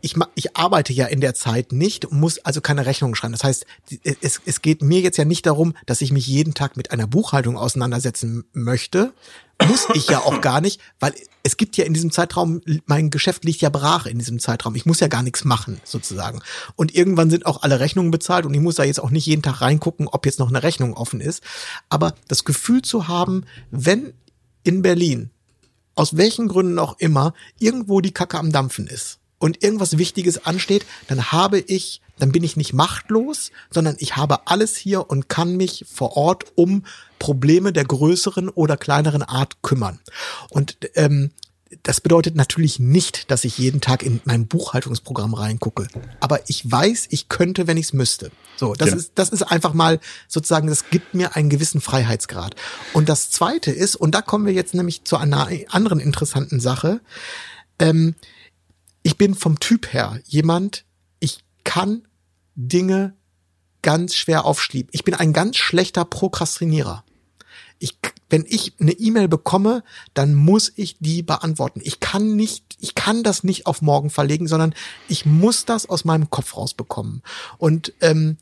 [0.00, 3.32] ich, ich arbeite ja in der Zeit nicht, muss also keine Rechnung schreiben.
[3.32, 3.66] Das heißt,
[4.20, 7.06] es, es geht mir jetzt ja nicht darum, dass ich mich jeden Tag mit einer
[7.06, 9.12] Buchhaltung auseinandersetzen möchte.
[9.66, 13.44] Muss ich ja auch gar nicht, weil es gibt ja in diesem Zeitraum, mein Geschäft
[13.44, 14.74] liegt ja brach in diesem Zeitraum.
[14.74, 16.40] Ich muss ja gar nichts machen, sozusagen.
[16.74, 19.42] Und irgendwann sind auch alle Rechnungen bezahlt und ich muss da jetzt auch nicht jeden
[19.42, 21.42] Tag reingucken, ob jetzt noch eine Rechnung offen ist.
[21.88, 24.12] Aber das Gefühl zu haben, wenn
[24.62, 25.30] in Berlin,
[25.94, 30.86] aus welchen Gründen auch immer, irgendwo die Kacke am Dampfen ist und irgendwas Wichtiges ansteht,
[31.08, 35.56] dann habe ich, dann bin ich nicht machtlos, sondern ich habe alles hier und kann
[35.56, 36.84] mich vor Ort um
[37.18, 40.00] Probleme der größeren oder kleineren Art kümmern.
[40.50, 41.30] Und ähm,
[41.82, 45.88] das bedeutet natürlich nicht, dass ich jeden Tag in mein Buchhaltungsprogramm reingucke.
[46.20, 48.30] Aber ich weiß, ich könnte, wenn ich es müsste.
[48.56, 48.96] So, das ja.
[48.96, 52.54] ist, das ist einfach mal sozusagen, das gibt mir einen gewissen Freiheitsgrad.
[52.92, 57.00] Und das zweite ist, und da kommen wir jetzt nämlich zu einer anderen interessanten Sache,
[57.78, 58.14] ähm,
[59.06, 60.84] ich bin vom Typ her jemand,
[61.20, 62.08] ich kann
[62.56, 63.14] Dinge
[63.80, 64.90] ganz schwer aufschieben.
[64.92, 67.04] Ich bin ein ganz schlechter Prokrastinierer.
[67.78, 67.96] Ich,
[68.30, 69.84] wenn ich eine E-Mail bekomme,
[70.14, 71.82] dann muss ich die beantworten.
[71.84, 74.74] Ich kann nicht, ich kann das nicht auf morgen verlegen, sondern
[75.06, 77.22] ich muss das aus meinem Kopf rausbekommen.
[77.58, 78.38] Und ähm,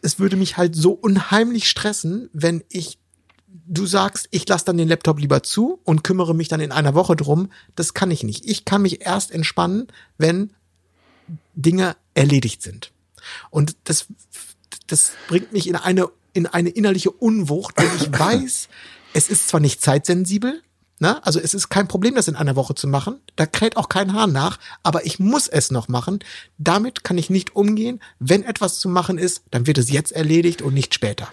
[0.00, 3.00] es würde mich halt so unheimlich stressen, wenn ich
[3.54, 6.94] du sagst, ich lasse dann den Laptop lieber zu und kümmere mich dann in einer
[6.94, 8.44] Woche drum, das kann ich nicht.
[8.44, 9.86] Ich kann mich erst entspannen,
[10.18, 10.52] wenn
[11.54, 12.92] Dinge erledigt sind.
[13.50, 14.06] Und das,
[14.88, 18.68] das bringt mich in eine, in eine innerliche Unwucht, wenn ich weiß,
[19.12, 20.60] es ist zwar nicht zeitsensibel,
[20.98, 21.24] ne?
[21.24, 24.12] also es ist kein Problem, das in einer Woche zu machen, da kräht auch kein
[24.12, 26.18] Haar nach, aber ich muss es noch machen.
[26.58, 28.00] Damit kann ich nicht umgehen.
[28.18, 31.28] Wenn etwas zu machen ist, dann wird es jetzt erledigt und nicht später.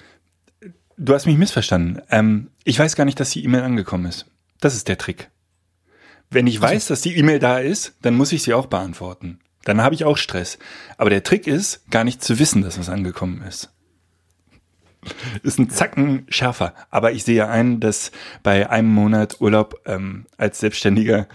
[1.04, 1.99] Du hast mich missverstanden.
[2.12, 4.28] Ähm, ich weiß gar nicht, dass die E-Mail angekommen ist.
[4.60, 5.32] Das ist der Trick.
[6.30, 9.39] Wenn ich weiß, dass die E-Mail da ist, dann muss ich sie auch beantworten.
[9.64, 10.60] Dann habe ich auch Stress.
[10.99, 13.74] Aber der Trick ist, gar nicht zu wissen, dass was angekommen ist.
[15.41, 16.76] Ist ein Zacken schärfer.
[16.91, 18.12] Aber ich sehe ein, dass
[18.43, 21.28] bei einem Monat Urlaub ähm, als Selbstständiger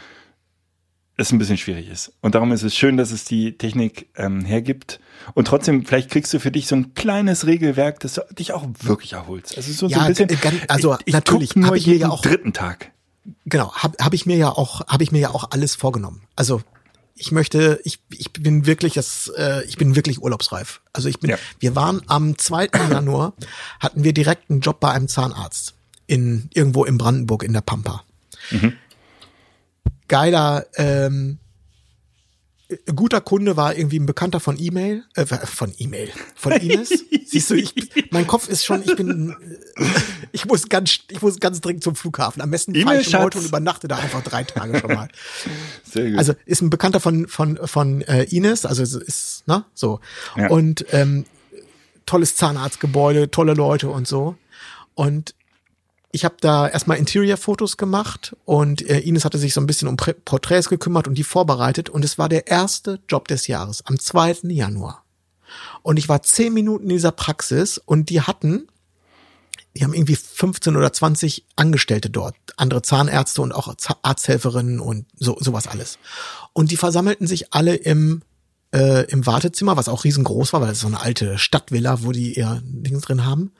[1.19, 2.13] es ein bisschen schwierig ist.
[2.21, 5.01] Und darum ist es schön, dass es die Technik ähm, hergibt.
[5.35, 9.15] Und trotzdem, vielleicht kriegst du für dich so ein kleines Regelwerk, das dich auch wirklich
[9.15, 9.53] erholt.
[9.57, 10.29] Also so, Ja, so ein bisschen.
[10.29, 12.93] g- ganz- also ich, ich natürlich nur ich mir jeden ja auch- dritten Tag.
[13.47, 16.23] Genau, habe hab ich mir ja auch, habe ich mir ja auch alles vorgenommen.
[16.37, 16.61] Also
[17.17, 20.83] ich möchte, ich, ich bin wirklich das, äh, ich bin wirklich urlaubsreif.
[20.93, 21.39] Also ich bin, Ja.
[21.59, 22.69] wir waren am 2.
[22.91, 23.33] Januar,
[23.81, 25.75] hatten wir direkt einen Job bei einem Zahnarzt
[26.07, 28.05] in irgendwo in Brandenburg in der Pampa.
[30.09, 31.39] Geiler, ähm,
[32.69, 36.89] äh, guter Kunde war irgendwie ein Bekannter von E-Mail, äh, von E-Mail, von Ines.
[37.27, 37.75] Siehst du, ich,
[38.11, 39.35] mein Kopf ist schon, ich bin,
[40.33, 42.43] ich muss ganz, ich muss ganz dringend zum Flughafen.
[42.43, 45.09] Am besten fahre ich heute und übernachte da einfach drei Tage schon mal.
[45.85, 46.19] Sehr gut.
[46.19, 50.01] Also ist ein Bekannter von von von äh, Ines, also es ist ne so
[50.37, 50.49] Ja.
[50.49, 51.25] und ähm,
[52.05, 54.37] tolles Zahnarztgebäude, tolle Leute und so
[54.95, 55.35] und
[56.17, 59.97] ich habe da erstmal Interior-Fotos gemacht und äh, Ines hatte sich so ein bisschen um
[59.97, 63.99] Prä- Porträts gekümmert und die vorbereitet und es war der erste Job des Jahres am
[63.99, 64.39] 2.
[64.45, 65.05] Januar
[65.83, 68.67] und ich war zehn Minuten in dieser Praxis und die hatten
[69.77, 75.37] die haben irgendwie 15 oder 20 Angestellte dort, andere Zahnärzte und auch Arzthelferinnen und so
[75.39, 75.99] sowas alles.
[76.55, 78.23] Und die versammelten sich alle im
[78.73, 82.39] äh, im Wartezimmer, was auch riesengroß war, weil es so eine alte Stadtvilla, wo die
[82.39, 83.53] ihr Dings drin haben.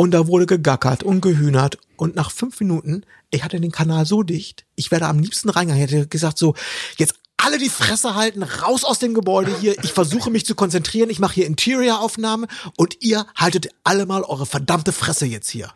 [0.00, 1.76] Und da wurde gegackert und gehühnert.
[1.96, 5.84] Und nach fünf Minuten, ich hatte den Kanal so dicht, ich wäre am liebsten reingegangen.
[5.84, 6.54] Ich hätte gesagt so,
[6.96, 9.76] jetzt alle die Fresse halten, raus aus dem Gebäude hier.
[9.84, 11.10] Ich versuche mich zu konzentrieren.
[11.10, 12.46] Ich mache hier Interior-Aufnahmen
[12.78, 15.70] und ihr haltet alle mal eure verdammte Fresse jetzt hier.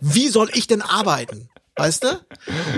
[0.00, 1.50] Wie soll ich denn arbeiten?
[1.76, 2.18] Weißt du?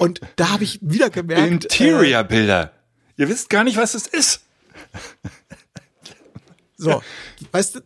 [0.00, 1.42] Und da habe ich wieder gemerkt.
[1.42, 2.72] Äh, Interior-Bilder.
[3.16, 4.40] Ihr wisst gar nicht, was es ist.
[6.76, 7.04] so,
[7.52, 7.82] weißt du,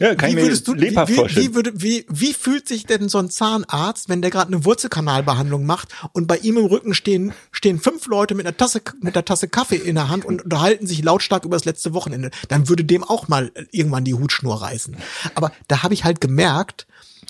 [0.00, 1.46] Ja, kann wie ich mir würdest du, wie, lebhaft wie, vorstellen.
[1.48, 5.66] wie, würde, wie, wie fühlt sich denn so ein Zahnarzt, wenn der gerade eine Wurzelkanalbehandlung
[5.66, 9.24] macht und bei ihm im Rücken stehen, stehen fünf Leute mit einer Tasse, mit einer
[9.24, 12.30] Tasse Kaffee in der Hand und unterhalten sich lautstark über das letzte Wochenende?
[12.46, 14.96] Dann würde dem auch mal irgendwann die Hutschnur reißen.
[15.34, 16.86] Aber da habe ich halt gemerkt,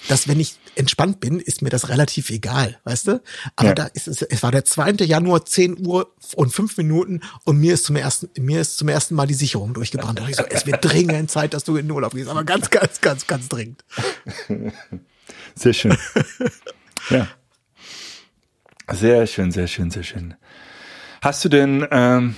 [0.06, 3.22] dass wenn ich entspannt bin, ist mir das relativ egal, weißt du?
[3.56, 3.74] Aber Ja.
[3.74, 4.92] da ist es, es war der 2.
[5.04, 9.14] Januar, 10 Uhr und 5 Minuten und mir ist zum ersten, mir ist zum ersten
[9.16, 10.20] Mal die Sicherung durchgebrannt.
[10.20, 12.28] Da ich so, es wird dringend Zeit, dass du in den Urlaub gehst.
[12.28, 13.84] Aber ganz, ganz, ganz, ganz dringend.
[15.54, 15.96] Sehr schön.
[17.10, 17.26] ja.
[18.90, 20.34] Sehr schön, sehr schön, sehr schön.
[21.20, 22.36] Hast du denn ähm,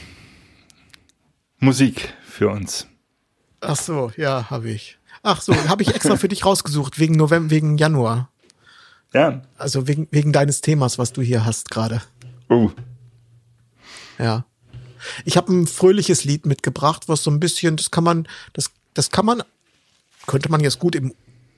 [1.59, 2.87] Musik für uns?
[3.61, 4.99] Ach so, ja, habe ich.
[5.23, 8.31] Ach so, habe ich extra für dich rausgesucht, wegen November, wegen Januar.
[9.13, 9.43] Ja.
[9.59, 12.01] Also wegen, wegen deines Themas, was du hier hast gerade.
[12.49, 12.71] Oh.
[14.19, 14.45] Ja.
[15.25, 19.11] Ich habe ein fröhliches Lied mitgebracht, was so ein bisschen, das kann man, das, das
[19.11, 19.43] kann man,
[20.27, 21.15] könnte man jetzt gut im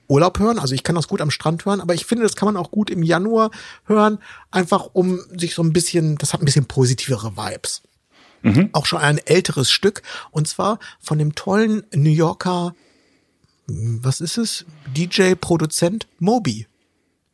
[0.07, 0.59] Urlaub hören.
[0.59, 2.71] Also ich kann das gut am Strand hören, aber ich finde, das kann man auch
[2.71, 3.51] gut im Januar
[3.85, 4.19] hören,
[4.51, 7.81] einfach um sich so ein bisschen, das hat ein bisschen positivere Vibes.
[8.73, 10.01] Auch schon ein älteres Stück
[10.31, 12.75] und zwar von dem tollen New Yorker,
[13.67, 14.65] was ist es?
[14.95, 16.67] DJ-Produzent Moby.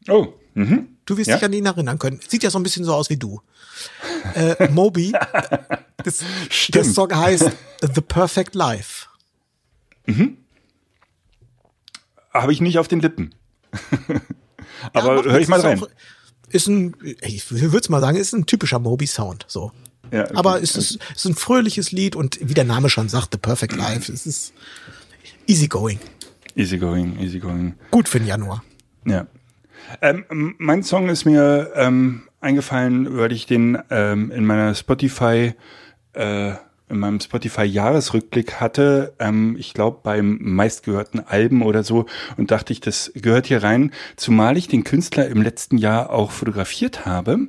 [0.08, 0.28] Oh.
[0.54, 0.88] Mhm.
[1.06, 1.36] Du wirst Ja.
[1.38, 2.20] dich an ihn erinnern können.
[2.28, 3.42] Sieht ja so ein bisschen so aus wie du.
[4.36, 5.12] Äh, Moby,
[6.04, 6.24] das,
[6.70, 6.84] der.
[6.86, 7.50] Song heißt
[7.82, 9.08] The Perfect Life.
[12.34, 13.34] Habe ich nicht auf den Lippen.
[14.94, 15.82] Aber Ja, höre ich mal rein.
[15.82, 15.90] auch-
[16.50, 19.46] Ist ein, ich würde mal sagen, ist ein typischer Moby-Sound.
[19.48, 19.72] So.
[20.12, 20.34] Ja, okay.
[20.36, 23.38] Aber es ist, es ist ein fröhliches Lied und wie der Name schon sagt, The
[23.40, 24.54] Perfect Life, es ist
[25.48, 26.00] easygoing.
[26.56, 27.76] Easygoing, easygoing.
[27.92, 28.64] Gut für den Januar.
[29.06, 29.28] Ja.
[30.02, 35.54] Ähm, mein Song ist mir ähm, eingefallen, weil ich den ähm, in meiner Spotify,
[36.14, 36.52] äh,
[36.90, 42.06] in meinem Spotify-Jahresrückblick hatte, ähm, ich glaube beim meistgehörten Alben oder so,
[42.38, 46.32] und dachte ich, das gehört hier rein, zumal ich den Künstler im letzten Jahr auch
[46.32, 47.48] fotografiert habe.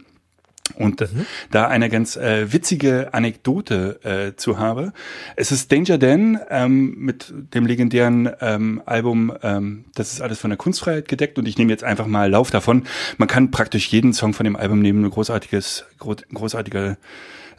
[0.76, 1.08] Und äh,
[1.50, 4.92] da eine ganz äh, witzige Anekdote äh, zu habe.
[5.36, 10.50] Es ist Danger Dan ähm, mit dem legendären ähm, Album ähm, Das ist alles von
[10.50, 11.38] der Kunstfreiheit gedeckt.
[11.38, 12.84] Und ich nehme jetzt einfach mal Lauf davon.
[13.18, 16.96] Man kann praktisch jeden Song von dem Album nehmen, ein großartiges, gro großartiger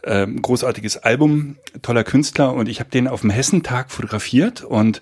[0.03, 2.53] ähm, großartiges Album, toller Künstler.
[2.53, 4.63] Und ich habe den auf dem Hessentag fotografiert.
[4.63, 5.01] Und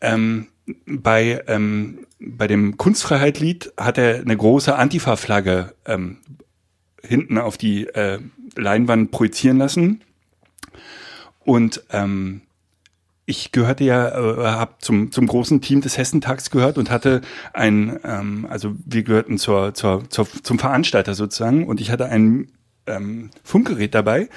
[0.00, 0.48] ähm,
[0.86, 6.18] bei, ähm, bei dem Kunstfreiheit-Lied hat er eine große Antifa-Flagge ähm,
[7.02, 8.18] hinten auf die äh,
[8.56, 10.02] Leinwand projizieren lassen.
[11.44, 12.42] Und ähm,
[13.28, 17.20] ich gehörte ja, äh, habe zum, zum großen Team des Hessentags gehört und hatte
[17.52, 22.50] ein, ähm, also wir gehörten zur, zur, zur, zum Veranstalter sozusagen und ich hatte ein
[22.86, 24.28] ähm, Funkgerät dabei.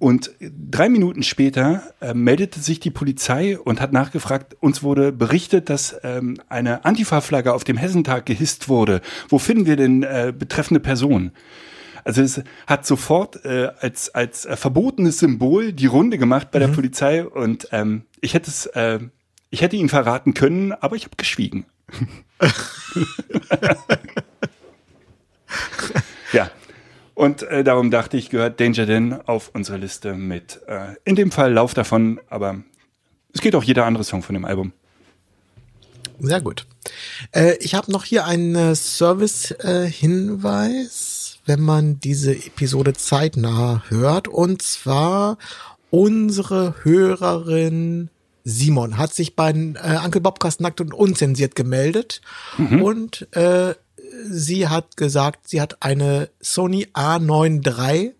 [0.00, 5.70] Und drei Minuten später äh, meldete sich die Polizei und hat nachgefragt, uns wurde berichtet,
[5.70, 9.00] dass ähm, eine Antifa-Flagge auf dem Hessentag gehisst wurde.
[9.28, 11.32] Wo finden wir denn äh, betreffende Person?
[12.04, 16.68] Also es hat sofort äh, als als äh, verbotenes Symbol die Runde gemacht bei der
[16.68, 18.98] Polizei und ähm, ich hätte es, äh,
[19.50, 21.64] ich hätte ihn verraten können, aber ich habe geschwiegen.
[26.32, 26.50] ja.
[27.14, 30.60] Und äh, darum dachte ich, gehört Danger Dan auf unsere Liste mit.
[30.68, 32.62] Äh, in dem Fall Lauf davon, aber
[33.34, 34.72] es geht auch jeder andere Song von dem Album.
[36.20, 36.66] Sehr gut.
[37.32, 41.17] Äh, ich habe noch hier einen äh, Service-Hinweis,
[41.48, 44.28] wenn man diese Episode zeitnah hört.
[44.28, 45.38] Und zwar
[45.90, 48.10] unsere Hörerin
[48.44, 52.20] Simon hat sich bei äh, Uncle Bobcast nackt und unzensiert gemeldet.
[52.82, 53.74] Und äh,
[54.24, 58.14] sie hat gesagt, sie hat eine Sony A9 III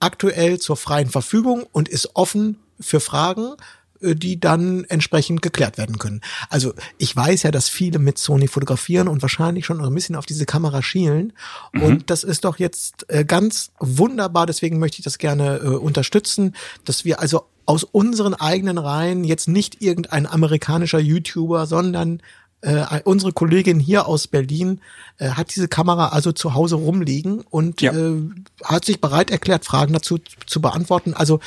[0.00, 3.54] aktuell zur freien Verfügung und ist offen für Fragen,
[4.00, 6.20] die dann entsprechend geklärt werden können.
[6.48, 10.26] Also ich weiß ja, dass viele mit Sony fotografieren und wahrscheinlich schon ein bisschen auf
[10.26, 11.32] diese Kamera schielen.
[11.72, 14.46] Und das ist doch jetzt äh, ganz wunderbar.
[14.46, 19.48] Deswegen möchte ich das gerne äh, unterstützen, dass wir also aus unseren eigenen Reihen jetzt
[19.48, 22.22] nicht irgendein amerikanischer YouTuber, sondern
[22.62, 24.80] äh, unsere Kollegin hier aus Berlin
[25.18, 27.92] äh, hat diese Kamera also zu Hause rumliegen und Ja.
[27.92, 28.22] äh,
[28.64, 31.12] hat sich bereit erklärt, Fragen dazu zu beantworten.
[31.12, 31.40] Also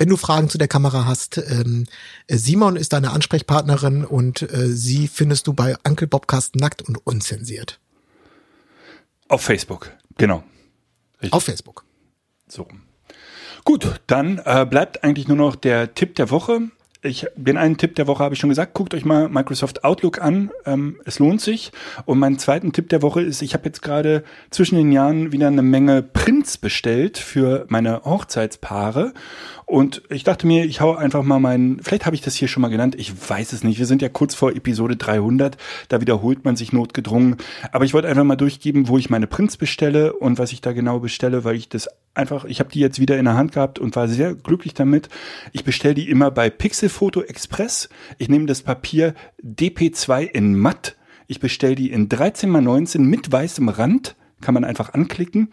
[0.00, 1.84] wenn du Fragen zu der Kamera hast, ähm,
[2.26, 7.06] äh, Simon ist deine Ansprechpartnerin und äh, sie findest du bei Uncle Bobcast nackt und
[7.06, 7.78] unzensiert
[9.28, 10.42] Auf Facebook, genau.
[11.16, 11.34] Richtig.
[11.34, 11.84] auf Facebook.
[12.48, 12.66] So.
[13.66, 16.70] Gut, dann äh, bleibt eigentlich nur noch der Tipp der Woche.
[17.02, 20.20] Ich, den einen Tipp der Woche habe ich schon gesagt, guckt euch mal Microsoft Outlook
[20.20, 20.50] an.
[20.66, 21.72] Ähm, es lohnt sich.
[22.04, 25.46] Und mein zweiten Tipp der Woche ist, ich habe jetzt gerade zwischen den Jahren wieder
[25.46, 29.14] eine Menge Prints bestellt für meine Hochzeitspaare.
[29.70, 32.60] Und ich dachte mir, ich hau einfach mal meinen, vielleicht habe ich das hier schon
[32.60, 33.78] mal genannt, ich weiß es nicht.
[33.78, 35.56] Wir sind ja kurz vor Episode 300,
[35.86, 37.36] da wiederholt man sich notgedrungen.
[37.70, 40.72] Aber ich wollte einfach mal durchgeben, wo ich meine Prints bestelle und was ich da
[40.72, 43.78] genau bestelle, weil ich das einfach, ich habe die jetzt wieder in der Hand gehabt
[43.78, 45.08] und war sehr glücklich damit.
[45.52, 47.88] Ich bestelle die immer bei Pixelfoto Express.
[48.18, 50.96] Ich nehme das Papier DP2 in matt.
[51.28, 54.16] Ich bestelle die in 13x19 mit weißem Rand.
[54.40, 55.50] Kann man einfach anklicken.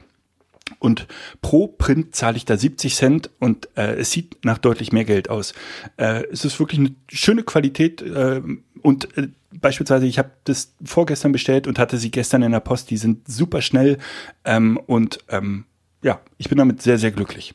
[0.80, 1.08] Und
[1.42, 5.30] pro Print zahle ich da 70 Cent und äh, es sieht nach deutlich mehr Geld
[5.30, 5.54] aus.
[5.98, 8.42] Äh, es ist wirklich eine schöne Qualität äh,
[8.82, 12.90] und äh, beispielsweise ich habe das vorgestern bestellt und hatte sie gestern in der Post.
[12.92, 13.98] Die sind super schnell
[14.46, 15.66] ähm, und ähm,
[16.04, 17.54] ja, ich bin damit sehr, sehr glücklich.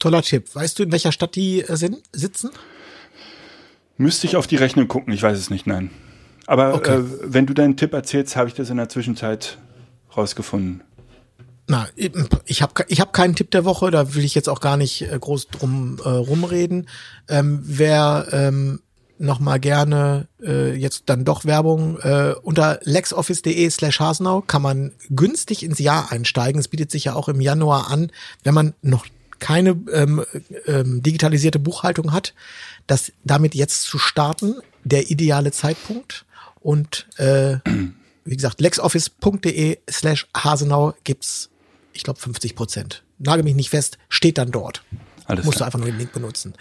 [0.00, 0.54] Toller Tipp.
[0.54, 2.50] Weißt du, in welcher Stadt die äh, sind, sitzen?
[3.96, 5.90] Müsste ich auf die Rechnung gucken, ich weiß es nicht, nein.
[6.46, 6.96] Aber Okay.
[6.98, 9.56] äh, wenn du deinen Tipp erzählst, habe ich das in der Zwischenzeit
[10.16, 10.82] rausgefunden.
[11.66, 11.88] Na,
[12.44, 15.02] ich habe ich hab keinen Tipp der Woche, da will ich jetzt auch gar nicht
[15.02, 16.88] äh, groß drum äh, rumreden.
[17.28, 18.80] Ähm, wer ähm,
[19.18, 24.92] noch mal gerne äh, jetzt dann doch Werbung äh, unter lexoffice.de slash Hasenau kann man
[25.08, 26.60] günstig ins Jahr einsteigen.
[26.60, 28.10] Es bietet sich ja auch im Januar an,
[28.42, 29.06] wenn man noch
[29.38, 30.24] keine ähm,
[30.66, 32.34] ähm, digitalisierte Buchhaltung hat,
[32.86, 36.24] das damit jetzt zu starten, der ideale Zeitpunkt.
[36.60, 37.56] Und äh,
[38.24, 41.50] wie gesagt, lexoffice.de slash Hasenau gibt's,
[41.94, 43.02] ich glaube, 50 Prozent.
[43.18, 44.82] Nagel mich nicht fest, steht dann dort.
[45.26, 45.68] Alles Musst du klar.
[45.68, 46.54] einfach nur den Link benutzen.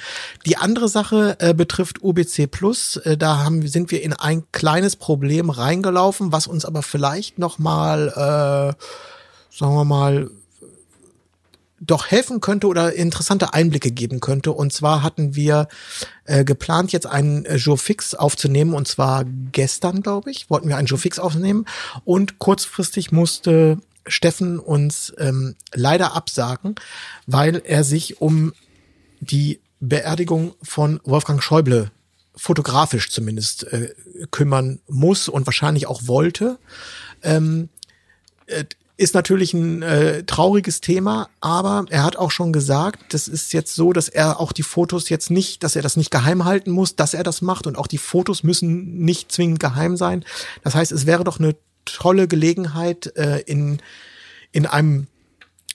[0.46, 2.96] Die andere Sache äh, betrifft UBC Plus.
[2.98, 7.60] Äh, da haben, sind wir in ein kleines Problem reingelaufen, was uns aber vielleicht noch
[7.60, 10.30] mal, äh, sagen wir mal,
[11.82, 14.54] doch helfen könnte oder interessante Einblicke geben könnte.
[14.54, 15.68] Und zwar hatten wir
[16.24, 20.78] äh, geplant, jetzt einen äh, Joe Fix aufzunehmen, und zwar gestern, glaube ich, wollten wir
[20.78, 21.66] einen Joe Fix aufnehmen.
[22.06, 26.76] Und kurzfristig musste Steffen uns ähm, leider absagen,
[27.26, 28.54] weil er sich um
[29.20, 31.92] die Beerdigung von Wolfgang Schäuble
[32.36, 33.94] fotografisch zumindest äh,
[34.32, 36.58] kümmern muss und wahrscheinlich auch wollte.
[37.22, 37.70] Ähm,
[38.48, 43.52] äh, ist natürlich ein äh, trauriges Thema, aber er hat auch schon gesagt, das ist
[43.52, 46.72] jetzt so, dass er auch die Fotos jetzt nicht, dass er das nicht geheim halten
[46.72, 50.24] muss, dass er das macht und auch die Fotos müssen nicht zwingend geheim sein.
[50.64, 53.82] Das heißt, es wäre doch eine tolle Gelegenheit äh, in
[54.52, 55.08] in einem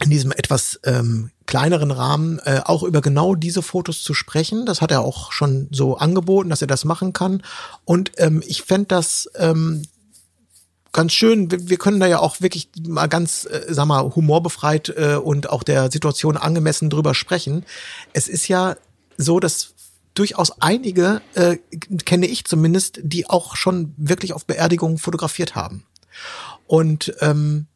[0.03, 4.65] in diesem etwas ähm, kleineren Rahmen äh, auch über genau diese Fotos zu sprechen.
[4.65, 7.43] Das hat er auch schon so angeboten, dass er das machen kann.
[7.85, 9.83] Und ähm, ich fänd das ähm,
[10.93, 11.51] ganz schön.
[11.51, 15.51] Wir, wir können da ja auch wirklich mal ganz, äh, sag mal, humorbefreit äh, und
[15.51, 17.65] auch der Situation angemessen drüber sprechen.
[18.13, 18.77] Es ist ja
[19.17, 19.75] so, dass
[20.15, 21.57] durchaus einige, äh,
[22.05, 25.85] kenne ich zumindest, die auch schon wirklich auf Beerdigungen fotografiert haben.
[26.67, 27.67] Und ähm,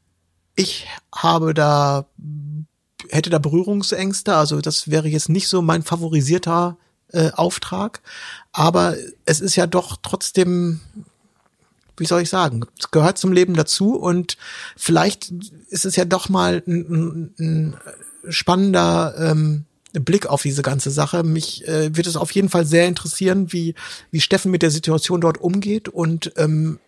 [0.54, 2.06] ich habe da,
[3.08, 6.76] hätte da Berührungsängste, also das wäre jetzt nicht so mein favorisierter
[7.12, 8.02] äh, Auftrag,
[8.52, 10.80] aber es ist ja doch trotzdem
[11.96, 14.36] wie soll ich sagen, es gehört zum Leben dazu und
[14.76, 15.32] vielleicht
[15.68, 17.76] ist es ja doch mal ein, ein, ein
[18.28, 21.22] spannender ähm, Blick auf diese ganze Sache.
[21.22, 23.74] Mich äh, wird es auf jeden Fall sehr interessieren, wie,
[24.10, 26.78] wie Steffen mit der Situation dort umgeht und ähm,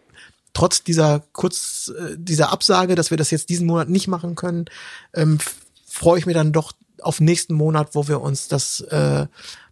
[0.54, 4.64] trotz dieser kurz äh, dieser Absage, dass wir das jetzt diesen Monat nicht machen können,
[5.12, 5.38] ähm,
[5.86, 9.26] freue ich mich dann doch auf nächsten Monat, wo wir uns das äh,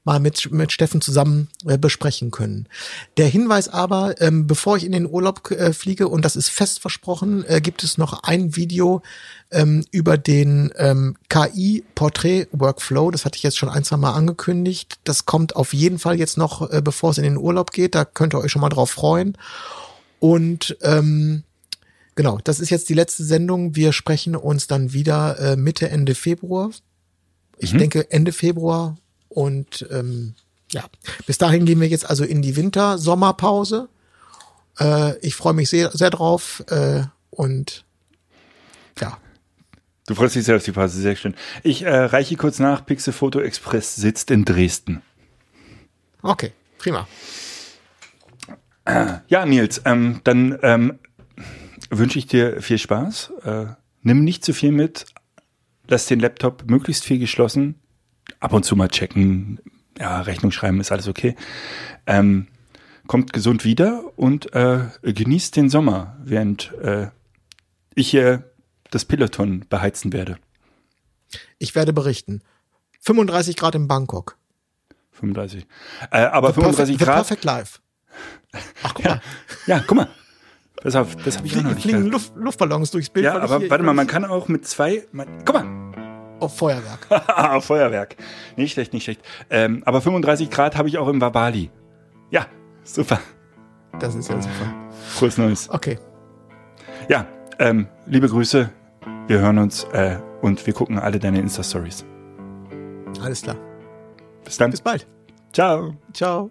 [0.05, 2.67] mal mit, mit Steffen zusammen äh, besprechen können.
[3.17, 6.81] Der Hinweis aber, ähm, bevor ich in den Urlaub äh, fliege, und das ist fest
[6.81, 9.03] versprochen, äh, gibt es noch ein Video
[9.51, 13.11] ähm, über den ähm, KI-Portrait-Workflow.
[13.11, 14.99] Das hatte ich jetzt schon ein, zwei Mal angekündigt.
[15.05, 17.95] Das kommt auf jeden Fall jetzt noch, äh, bevor es in den Urlaub geht.
[17.95, 19.37] Da könnt ihr euch schon mal drauf freuen.
[20.23, 21.43] Und ähm,
[22.15, 23.75] genau, das ist jetzt die letzte Sendung.
[23.75, 26.71] Wir sprechen uns dann wieder äh, Mitte, Ende Februar.
[27.59, 27.79] Ich mhm.
[27.79, 28.97] denke Ende Februar
[29.29, 30.35] und ähm,
[30.71, 30.85] ja,
[31.27, 33.89] bis dahin gehen wir jetzt also in die Winter-Sommerpause.
[34.79, 37.85] Äh, ich freue mich sehr, sehr drauf äh, und
[39.01, 39.19] ja.
[40.07, 41.35] Du freust dich sehr auf die Pause, sehr schön.
[41.65, 45.03] Ich äh, reiche kurz nach, Pixel Photo Express sitzt in Dresden.
[46.23, 47.09] Okay, prima.
[48.87, 50.99] Ja, Nils, ähm, dann ähm,
[51.91, 53.33] wünsche ich dir viel Spaß.
[53.45, 53.67] Äh,
[54.03, 55.07] nimm nicht zu viel mit.
[55.89, 57.83] Lass den Laptop möglichst viel geschlossen
[58.41, 59.61] ab und zu mal checken,
[59.99, 61.37] ja, Rechnung schreiben ist alles okay.
[62.07, 62.49] Ähm,
[63.07, 67.09] kommt gesund wieder und äh, genießt den Sommer, während äh,
[67.95, 68.51] ich hier
[68.91, 70.39] das Peloton beheizen werde.
[71.59, 72.43] Ich werde berichten.
[73.01, 74.37] 35 Grad in Bangkok.
[75.13, 75.67] 35.
[76.11, 77.17] Äh, aber the 35 perfect, Grad.
[77.17, 77.79] Perfect Life.
[78.83, 79.21] Ach, guck ja, mal.
[79.67, 80.09] Ja, guck mal.
[80.83, 83.25] Pass auf, das habe ich Fliegen, noch nicht fliegen Luft, Luftballons durchs Bild.
[83.25, 85.05] Ja, aber warte mal, man kann auch mit zwei.
[85.13, 85.93] Man, guck mal,
[86.41, 87.07] auf Feuerwerk.
[87.39, 88.17] auf Feuerwerk.
[88.57, 89.21] Nicht schlecht, nicht schlecht.
[89.49, 91.71] Ähm, aber 35 Grad habe ich auch im Wabali.
[92.31, 92.47] Ja,
[92.83, 93.21] super.
[94.01, 94.91] Das ist ja super.
[95.09, 95.71] Frohes Neues.
[95.71, 95.99] Okay.
[97.09, 97.27] Ja,
[97.59, 98.71] ähm, liebe Grüße.
[99.29, 102.05] Wir hören uns äh, und wir gucken alle deine Insta-Stories.
[103.23, 103.57] Alles klar.
[104.45, 104.71] Bis dann.
[104.71, 105.07] Bis bald.
[105.53, 105.97] Ciao.
[106.13, 106.51] Ciao.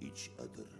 [0.00, 0.79] each other.